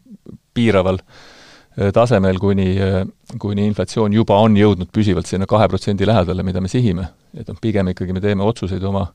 piiraval 0.55 0.99
äh, 0.99 1.91
tasemel, 1.95 2.39
kuni, 2.39 2.69
äh, 2.81 3.03
kuni 3.41 3.67
inflatsioon 3.69 4.15
juba 4.15 4.39
on 4.43 4.57
jõudnud 4.59 4.91
püsivalt 4.95 5.29
sinna 5.29 5.47
kahe 5.49 5.67
protsendi 5.71 6.07
lähedale, 6.07 6.43
mida 6.43 6.61
me 6.61 6.71
sihime. 6.71 7.09
et 7.35 7.47
noh, 7.47 7.57
pigem 7.61 7.91
ikkagi 7.91 8.13
me 8.15 8.23
teeme 8.23 8.43
otsuseid 8.43 8.83
oma 8.83 9.07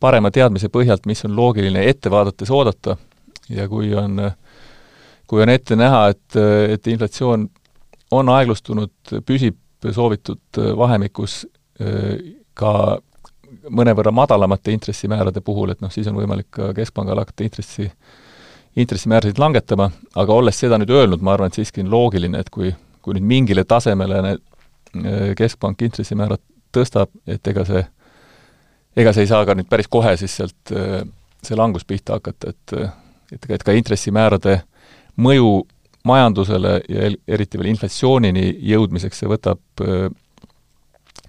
parema 0.00 0.30
teadmise 0.30 0.68
põhjalt, 0.72 1.06
mis 1.06 1.24
on 1.26 1.36
loogiline 1.36 1.84
ette 1.88 2.10
vaadates 2.10 2.50
oodata. 2.50 2.96
Ja 3.48 3.68
kui 3.68 3.94
on, 3.96 4.20
kui 5.26 5.42
on 5.42 5.48
ette 5.48 5.76
näha, 5.76 6.08
et, 6.12 6.36
et 6.74 6.86
inflatsioon 6.86 7.48
on 8.10 8.28
aeglustunud, 8.28 8.92
püsib 9.26 9.56
soovitud 9.94 10.60
vahemikus 10.76 11.42
ka 12.58 12.72
mõnevõrra 13.70 14.12
madalamate 14.12 14.72
intressimäärade 14.72 15.40
puhul, 15.44 15.72
et 15.72 15.80
noh, 15.80 15.92
siis 15.92 16.08
on 16.10 16.16
võimalik 16.18 16.50
ka 16.52 16.72
Keskpangal 16.76 17.22
hakata 17.22 17.46
intressi, 17.46 17.88
intressimäärasid 18.76 19.40
langetama, 19.40 19.88
aga 20.16 20.34
olles 20.34 20.58
seda 20.60 20.78
nüüd 20.80 20.92
öelnud, 20.92 21.24
ma 21.24 21.34
arvan, 21.34 21.52
et 21.52 21.58
siiski 21.60 21.84
on 21.84 21.90
loogiline, 21.92 22.40
et 22.40 22.50
kui, 22.52 22.72
kui 23.02 23.16
nüüd 23.16 23.28
mingile 23.28 23.64
tasemele 23.68 24.20
need 24.26 24.44
Keskpank 25.38 25.82
intressimäärad 25.84 26.42
tõstab, 26.74 27.12
et 27.28 27.48
ega 27.48 27.64
see, 27.68 27.82
ega 28.96 29.12
see 29.12 29.26
ei 29.26 29.30
saa 29.30 29.44
ka 29.46 29.56
nüüd 29.58 29.68
päris 29.70 29.88
kohe 29.88 30.16
siis 30.16 30.36
sealt 30.40 30.72
äh, 30.72 31.02
see 31.42 31.56
langus 31.56 31.84
pihta 31.84 32.18
hakata, 32.18 32.54
et 32.54 32.78
et, 33.32 33.50
et 33.50 33.64
ka 33.64 33.74
intressimäärade 33.76 34.62
mõju 35.20 35.66
majandusele 36.08 36.78
ja 36.88 37.10
eriti 37.28 37.58
veel 37.58 37.72
inflatsioonini 37.74 38.46
jõudmiseks, 38.70 39.20
see 39.20 39.30
võtab 39.30 39.84
äh, 39.84 40.08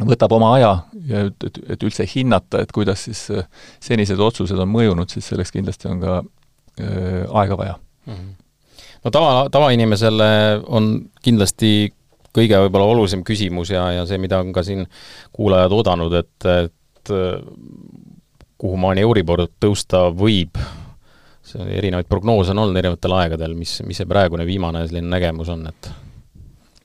võtab 0.07 0.31
oma 0.37 0.53
aja 0.55 0.71
ja 1.09 1.25
et, 1.27 1.47
et, 1.47 1.59
et 1.75 1.83
üldse 1.83 2.05
hinnata, 2.07 2.63
et 2.63 2.71
kuidas 2.75 3.03
siis 3.09 3.25
äh, 3.35 3.47
senised 3.83 4.19
otsused 4.23 4.59
on 4.59 4.71
mõjunud, 4.71 5.11
siis 5.11 5.27
selleks 5.31 5.51
kindlasti 5.55 5.89
on 5.91 6.03
ka 6.03 6.19
äh, 6.19 7.25
aega 7.41 7.57
vaja 7.59 7.75
mm. 8.05 8.13
-hmm. 8.13 8.33
no 9.03 9.11
tava, 9.11 9.47
tavainimesele 9.51 10.31
on 10.67 11.09
kindlasti 11.23 11.91
kõige 12.35 12.59
võib-olla 12.63 12.85
olulisem 12.93 13.23
küsimus 13.25 13.73
ja, 13.73 13.89
ja 13.91 14.05
see, 14.05 14.17
mida 14.21 14.39
on 14.39 14.53
ka 14.53 14.63
siin 14.63 14.85
kuulajad 15.33 15.73
oodanud, 15.73 16.13
et, 16.13 16.49
et 17.09 17.15
äh, 17.15 17.39
kuhumaani 18.59 19.01
Euribor 19.05 19.45
tõusta 19.61 20.07
võib, 20.13 20.59
see 21.45 21.65
erinevaid 21.79 22.09
prognoose 22.09 22.53
on 22.53 22.63
olnud 22.65 22.77
erinevatel 22.77 23.15
aegadel, 23.21 23.55
mis, 23.57 23.79
mis 23.87 23.97
see 23.99 24.09
praegune 24.09 24.45
viimane 24.45 24.85
selline 24.87 25.09
nägemus 25.09 25.49
on, 25.53 25.65
et 25.71 25.91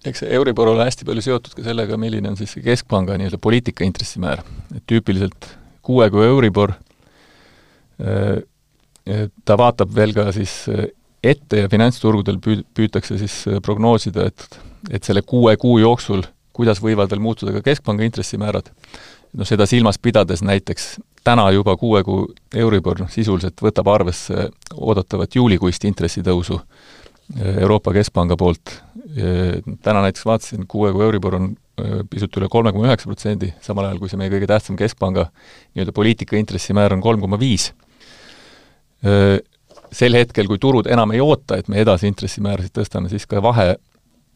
eks 0.04 0.24
see 0.24 0.32
Euribor 0.36 0.70
ole 0.72 0.84
hästi 0.86 1.06
palju 1.08 1.24
seotud 1.24 1.56
ka 1.56 1.64
sellega, 1.66 1.98
milline 2.00 2.30
on 2.30 2.36
siis 2.38 2.54
Keskpanga 2.64 3.16
nii-öelda 3.18 3.40
poliitika 3.40 3.84
intressimäär. 3.84 4.44
et 4.76 4.84
tüüpiliselt 4.86 5.48
kuue 5.82 6.10
kuu 6.10 6.22
Euribor, 6.22 6.74
äh, 8.00 9.24
ta 9.44 9.58
vaatab 9.60 9.94
veel 9.94 10.14
ka 10.16 10.30
siis 10.32 10.68
äh, 10.68 10.86
ette 11.24 11.64
ja 11.64 11.68
finantsturgudel 11.72 12.38
püü-, 12.40 12.64
püütakse 12.76 13.18
siis 13.18 13.44
prognoosida, 13.64 14.28
et 14.28 14.60
et 14.92 15.04
selle 15.04 15.22
kuue 15.24 15.56
kuu 15.56 15.78
jooksul, 15.80 16.22
kuidas 16.52 16.80
võivad 16.82 17.10
veel 17.10 17.22
muutuda 17.24 17.54
ka 17.56 17.62
Keskpanga 17.64 18.04
intressimäärad, 18.06 18.68
noh, 19.34 19.46
seda 19.48 19.66
silmas 19.66 19.98
pidades 19.98 20.42
näiteks 20.42 20.94
täna 21.24 21.48
juba 21.54 21.76
kuue 21.80 22.02
kuu 22.04 22.26
Euribor 22.54 23.00
noh, 23.02 23.10
sisuliselt 23.10 23.60
võtab 23.64 23.88
arvesse 23.92 24.48
oodatavat 24.74 25.34
juulikuist 25.34 25.84
intressitõusu 25.88 26.60
Euroopa 27.60 27.92
Keskpanga 27.96 28.36
poolt 28.36 28.76
täna 29.82 30.02
näiteks 30.04 30.26
vaatasin, 30.26 30.66
kuue 30.68 30.92
kuu 30.92 31.06
Euribor 31.06 31.38
on 31.38 31.54
pisut 32.10 32.36
üle 32.38 32.48
kolme 32.50 32.72
koma 32.72 32.86
üheksa 32.88 33.08
protsendi, 33.10 33.50
samal 33.62 33.88
ajal 33.88 33.98
kui 34.02 34.10
see 34.10 34.20
meie 34.20 34.30
kõige 34.32 34.46
tähtsam 34.50 34.76
keskpanga 34.78 35.26
nii-öelda 35.30 35.94
poliitika 35.96 36.38
intressimäär 36.38 36.94
on 36.94 37.02
kolm 37.02 37.24
koma 37.24 37.38
viis. 37.40 37.72
Sel 39.94 40.18
hetkel, 40.18 40.46
kui 40.50 40.60
turud 40.62 40.86
enam 40.90 41.12
ei 41.14 41.22
oota, 41.22 41.58
et 41.58 41.68
me 41.70 41.80
edasi 41.82 42.08
intressimäärasid 42.10 42.74
tõstame, 42.78 43.10
siis 43.10 43.26
ka 43.30 43.42
vahe 43.42 43.74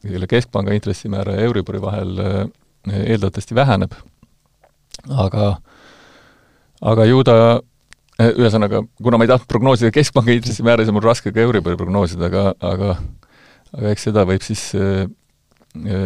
selle 0.03 0.27
keskpanga 0.31 0.75
intressimäära 0.75 1.35
ja 1.37 1.47
Euribori 1.47 1.81
vahel 1.83 2.19
eeldatavasti 2.87 3.55
väheneb. 3.55 3.95
Aga, 5.07 5.49
aga 6.81 7.05
ju 7.09 7.23
ta 7.27 7.35
ühesõnaga, 8.19 8.83
kuna 8.99 9.17
ma 9.17 9.23
ei 9.23 9.31
tahtnud 9.31 9.47
prognoosida 9.51 9.93
keskpanga 9.95 10.33
intressimäära, 10.35 10.83
siis 10.83 10.91
on 10.91 10.97
mul 10.97 11.07
raske 11.07 11.31
ka 11.31 11.39
Euribori 11.45 11.79
prognoosida, 11.79 12.27
aga, 12.27 12.51
aga 12.59 12.97
aga 13.77 13.93
eks 13.93 14.07
seda 14.09 14.25
võib 14.27 14.43
siis 14.43 14.63
äh, 14.77 15.05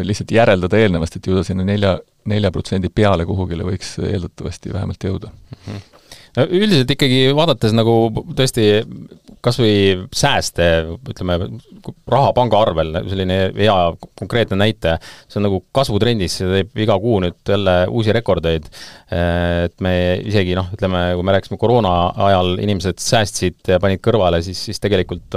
lihtsalt 0.04 0.34
järeldada 0.36 0.80
eelnevast, 0.82 1.18
et 1.18 1.28
ju 1.28 1.38
ta 1.38 1.46
sinna 1.48 1.66
nelja, 1.68 1.96
nelja 2.30 2.52
protsendi 2.54 2.92
peale 2.94 3.26
kuhugile 3.26 3.66
võiks 3.68 3.96
eeldatavasti 4.04 4.74
vähemalt 4.74 5.10
jõuda 5.10 5.32
mm. 5.32 5.66
-hmm 5.66 6.03
üldiselt 6.42 6.90
ikkagi 6.96 7.28
vaadates 7.36 7.76
nagu 7.76 7.96
tõesti 8.34 8.66
kas 9.44 9.58
või 9.60 10.06
sääste, 10.16 10.66
ütleme, 11.12 11.36
raha 12.10 12.32
pangaarvel, 12.36 12.94
selline 13.12 13.38
hea 13.58 13.76
konkreetne 14.20 14.56
näite, 14.60 14.96
see 15.28 15.42
on 15.42 15.48
nagu 15.50 15.60
kasvutrendis, 15.76 16.38
see 16.40 16.48
teeb 16.48 16.84
iga 16.86 16.96
kuu 17.04 17.18
nüüd 17.26 17.52
jälle 17.52 17.76
uusi 17.92 18.16
rekordeid, 18.16 18.70
et 19.12 19.76
me 19.84 19.96
isegi 20.24 20.56
noh, 20.56 20.72
ütleme, 20.78 21.10
kui 21.18 21.28
me 21.28 21.36
rääkisime 21.36 21.60
koroona 21.60 21.92
ajal, 22.30 22.54
inimesed 22.64 23.04
säästsid 23.04 23.74
ja 23.74 23.82
panid 23.84 24.00
kõrvale, 24.06 24.40
siis, 24.46 24.64
siis 24.70 24.80
tegelikult 24.84 25.36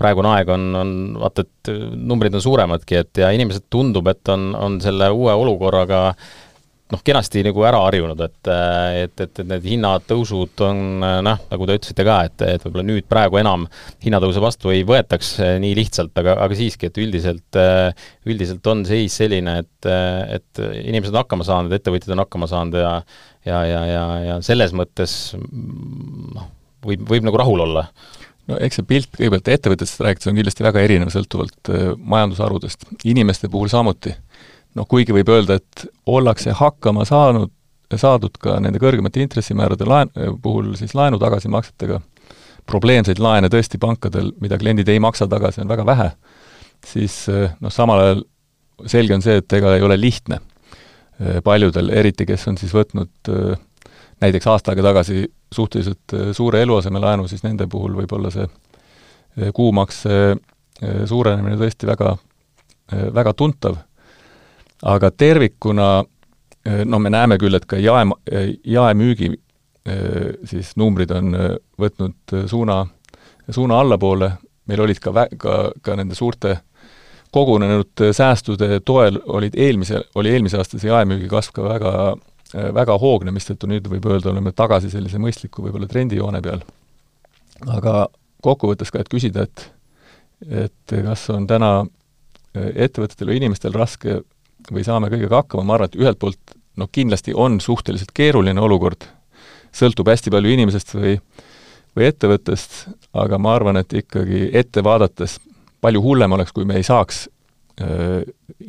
praegune 0.00 0.34
aeg 0.34 0.52
on, 0.52 0.68
on 0.76 0.92
vaata, 1.20 1.46
et 1.46 1.72
numbrid 1.96 2.36
on 2.36 2.44
suuremadki, 2.44 3.00
et 3.00 3.24
ja 3.24 3.32
inimesed 3.36 3.70
tundub, 3.72 4.08
et 4.12 4.32
on, 4.32 4.50
on 4.56 4.78
selle 4.84 5.08
uue 5.16 5.32
olukorraga 5.32 6.10
noh, 6.90 7.02
kenasti 7.06 7.44
nagu 7.46 7.64
ära 7.66 7.80
harjunud, 7.84 8.20
et, 8.26 8.50
et, 8.50 9.14
et, 9.24 9.40
et 9.42 9.48
need 9.48 9.66
hinnatõusud 9.72 10.64
on 10.66 10.82
noh, 11.26 11.42
nagu 11.52 11.68
te 11.68 11.78
ütlesite 11.78 12.06
ka, 12.06 12.18
et, 12.28 12.46
et 12.56 12.66
võib-olla 12.66 12.86
nüüd 12.88 13.08
praegu 13.10 13.40
enam 13.40 13.66
hinnatõuse 14.04 14.42
vastu 14.42 14.72
ei 14.74 14.84
võetaks 14.88 15.36
nii 15.62 15.74
lihtsalt, 15.78 16.14
aga, 16.20 16.36
aga 16.46 16.58
siiski, 16.58 16.90
et 16.90 17.02
üldiselt, 17.02 17.60
üldiselt 18.28 18.70
on 18.72 18.84
seis 18.88 19.16
selline, 19.22 19.60
et, 19.64 19.90
et 20.38 20.64
inimesed 20.82 21.14
on 21.14 21.22
hakkama 21.22 21.46
saanud, 21.46 21.76
ettevõtjad 21.78 22.16
on 22.16 22.24
hakkama 22.24 22.50
saanud 22.50 22.80
ja 22.80 22.94
ja, 23.46 23.64
ja, 23.64 23.84
ja, 23.88 24.06
ja 24.24 24.38
selles 24.44 24.74
mõttes 24.76 25.14
noh, 25.40 26.48
võib, 26.84 27.06
võib 27.08 27.24
nagu 27.24 27.40
rahul 27.40 27.64
olla 27.64 27.86
no 28.50 28.58
eks 28.60 28.80
see 28.80 28.88
pilt 28.88 29.12
kõigepealt 29.14 29.52
ettevõtetest 29.54 30.02
rääkides 30.04 30.30
on 30.30 30.38
kindlasti 30.38 30.66
väga 30.66 30.82
erinev 30.84 31.12
sõltuvalt 31.14 31.72
äh, 31.72 31.92
majandusharudest, 31.98 32.88
inimeste 33.08 33.50
puhul 33.52 33.70
samuti. 33.72 34.14
Noh, 34.78 34.86
kuigi 34.88 35.14
võib 35.16 35.30
öelda, 35.32 35.58
et 35.60 35.86
ollakse 36.06 36.54
hakkama 36.56 37.04
saanud, 37.08 37.52
saadud 37.90 38.36
ka 38.38 38.60
nende 38.62 38.78
kõrgemate 38.78 39.22
intressimäärade 39.24 39.86
laen-, 39.88 40.12
puhul 40.42 40.74
siis 40.78 40.94
laenu 40.94 41.18
tagasimaksetega, 41.18 42.00
probleemseid 42.70 43.18
laene 43.18 43.48
tõesti 43.50 43.80
pankadel, 43.82 44.30
mida 44.40 44.58
kliendid 44.60 44.88
ei 44.92 45.00
maksa 45.02 45.26
tagasi, 45.30 45.64
on 45.64 45.72
väga 45.72 45.86
vähe, 45.88 46.10
siis 46.86 47.24
noh, 47.30 47.72
samal 47.72 48.04
ajal 48.04 48.22
selge 48.86 49.16
on 49.16 49.24
see, 49.24 49.40
et 49.42 49.58
ega 49.58 49.74
ei 49.76 49.82
ole 49.84 49.98
lihtne. 50.00 50.38
Paljudel, 51.44 51.90
eriti 51.92 52.24
kes 52.24 52.46
on 52.48 52.56
siis 52.56 52.72
võtnud 52.72 53.28
näiteks 54.22 54.46
aasta 54.48 54.72
aega 54.72 54.86
tagasi 54.86 55.26
suhteliselt 55.52 56.14
suure 56.36 56.62
eluasemelaenu, 56.62 57.26
siis 57.28 57.42
nende 57.44 57.66
puhul 57.68 57.98
võib 57.98 58.14
olla 58.16 58.30
see 58.32 58.46
kuumakse 59.56 60.36
suurenemine 61.10 61.58
tõesti 61.60 61.88
väga, 61.90 62.14
väga 63.12 63.34
tuntav. 63.36 63.76
Aga 64.82 65.10
tervikuna 65.10 66.04
no 66.84 66.98
me 66.98 67.10
näeme 67.10 67.38
küll, 67.40 67.54
et 67.56 67.66
ka 67.66 67.78
jae, 67.80 68.04
jaemüügi 68.64 69.32
siis 70.44 70.74
numbrid 70.76 71.10
on 71.16 71.34
võtnud 71.80 72.34
suuna, 72.50 72.82
suuna 73.50 73.78
allapoole, 73.80 74.30
meil 74.68 74.82
olid 74.84 75.00
ka 75.00 75.12
vä-, 75.14 75.30
ka, 75.40 75.54
ka 75.82 75.96
nende 75.96 76.14
suurte 76.14 76.58
kogunenud 77.32 78.04
säästude 78.12 78.80
toel 78.84 79.20
olid 79.26 79.56
eelmise, 79.56 80.02
oli 80.14 80.34
eelmise 80.34 80.58
aasta 80.58 80.78
see 80.78 80.90
jaemüügi 80.90 81.30
kasv 81.30 81.54
ka 81.56 81.64
väga, 81.64 81.92
väga 82.74 82.96
hoogne, 82.98 83.34
mistõttu 83.34 83.70
nüüd 83.70 83.86
võib 83.90 84.08
öelda, 84.10 84.32
oleme 84.32 84.52
tagasi 84.52 84.90
sellise 84.90 85.20
mõistliku 85.22 85.64
võib-olla 85.64 85.88
trendijoone 85.90 86.42
peal. 86.42 86.64
aga 87.68 88.08
kokkuvõttes 88.42 88.90
ka, 88.90 89.00
et 89.00 89.12
küsida, 89.12 89.46
et 89.46 89.70
et 90.40 90.92
kas 91.04 91.26
on 91.30 91.44
täna 91.46 91.84
ettevõtetel 92.54 93.28
või 93.28 93.36
inimestel 93.36 93.74
raske 93.76 94.22
või 94.70 94.84
saame 94.86 95.10
kõigega 95.12 95.42
hakkama, 95.42 95.64
ma 95.66 95.78
arvan, 95.78 95.90
et 95.90 96.00
ühelt 96.00 96.18
poolt 96.20 96.56
noh, 96.80 96.88
kindlasti 96.92 97.34
on 97.36 97.60
suhteliselt 97.60 98.12
keeruline 98.14 98.60
olukord, 98.60 99.06
sõltub 99.74 100.08
hästi 100.10 100.32
palju 100.34 100.52
inimesest 100.56 100.94
või 100.96 101.16
või 101.96 102.06
ettevõttest, 102.06 102.84
aga 103.18 103.38
ma 103.42 103.54
arvan, 103.58 103.80
et 103.80 103.92
ikkagi 103.96 104.48
ette 104.56 104.82
vaadates 104.86 105.38
palju 105.82 106.02
hullem 106.04 106.36
oleks, 106.36 106.52
kui 106.54 106.66
me 106.68 106.78
ei 106.78 106.86
saaks 106.86 107.24
äh, 107.80 108.22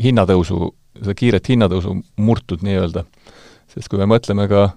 hinnatõusu, 0.04 0.72
seda 1.02 1.16
kiiret 1.18 1.50
hinnatõusu 1.52 1.96
murtud 2.22 2.66
nii-öelda. 2.66 3.06
sest 3.72 3.88
kui 3.88 4.00
me 4.02 4.10
mõtleme 4.10 4.48
ka 4.52 4.70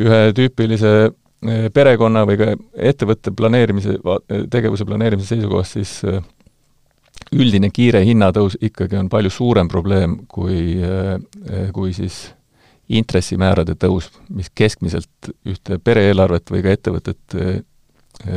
ühe 0.00 0.20
tüüpilise 0.36 0.92
äh, 1.06 1.68
perekonna 1.74 2.26
või 2.28 2.40
ka 2.40 2.50
ettevõtte 2.74 3.32
planeerimise, 3.36 3.98
tegevuse 4.50 4.84
planeerimise 4.84 5.36
seisukohast, 5.36 5.78
siis 5.78 5.94
äh, 6.04 6.22
üldine 7.32 7.70
kiire 7.70 8.04
hinnatõus 8.04 8.58
ikkagi 8.60 8.98
on 8.98 9.08
palju 9.08 9.30
suurem 9.30 9.68
probleem 9.68 10.20
kui, 10.28 10.78
äh, 10.82 11.68
kui 11.74 11.92
siis 11.96 12.30
intressimäärade 12.90 13.76
tõus, 13.78 14.10
mis 14.28 14.50
keskmiselt 14.54 15.30
ühte 15.46 15.78
pere-eelarvet 15.78 16.50
või 16.50 16.64
ka 16.66 16.74
ettevõtet 16.74 17.38
äh, 17.38 17.60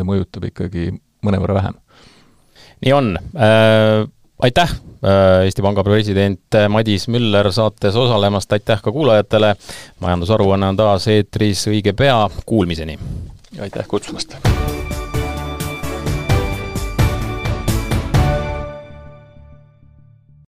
mõjutab 0.06 0.46
ikkagi 0.52 0.92
mõnevõrra 1.24 1.62
vähem 1.62 1.80
nii 2.86 2.94
on 2.94 3.20
äh,. 3.36 4.08
aitäh 4.40 4.72
äh,, 4.72 5.44
Eesti 5.46 5.62
Panga 5.62 5.84
president 5.84 6.40
Madis 6.70 7.08
Müller 7.08 7.52
saates 7.52 7.96
osalemast, 7.96 8.52
aitäh 8.52 8.82
ka 8.82 8.92
kuulajatele. 8.92 9.56
majandusaruanne 10.00 10.68
on 10.68 10.78
taas 10.78 11.08
eetris 11.08 11.68
õige 11.68 11.94
pea, 11.94 12.30
kuulmiseni! 12.46 13.00
aitäh 13.60 13.88
kutsumast! 13.88 14.38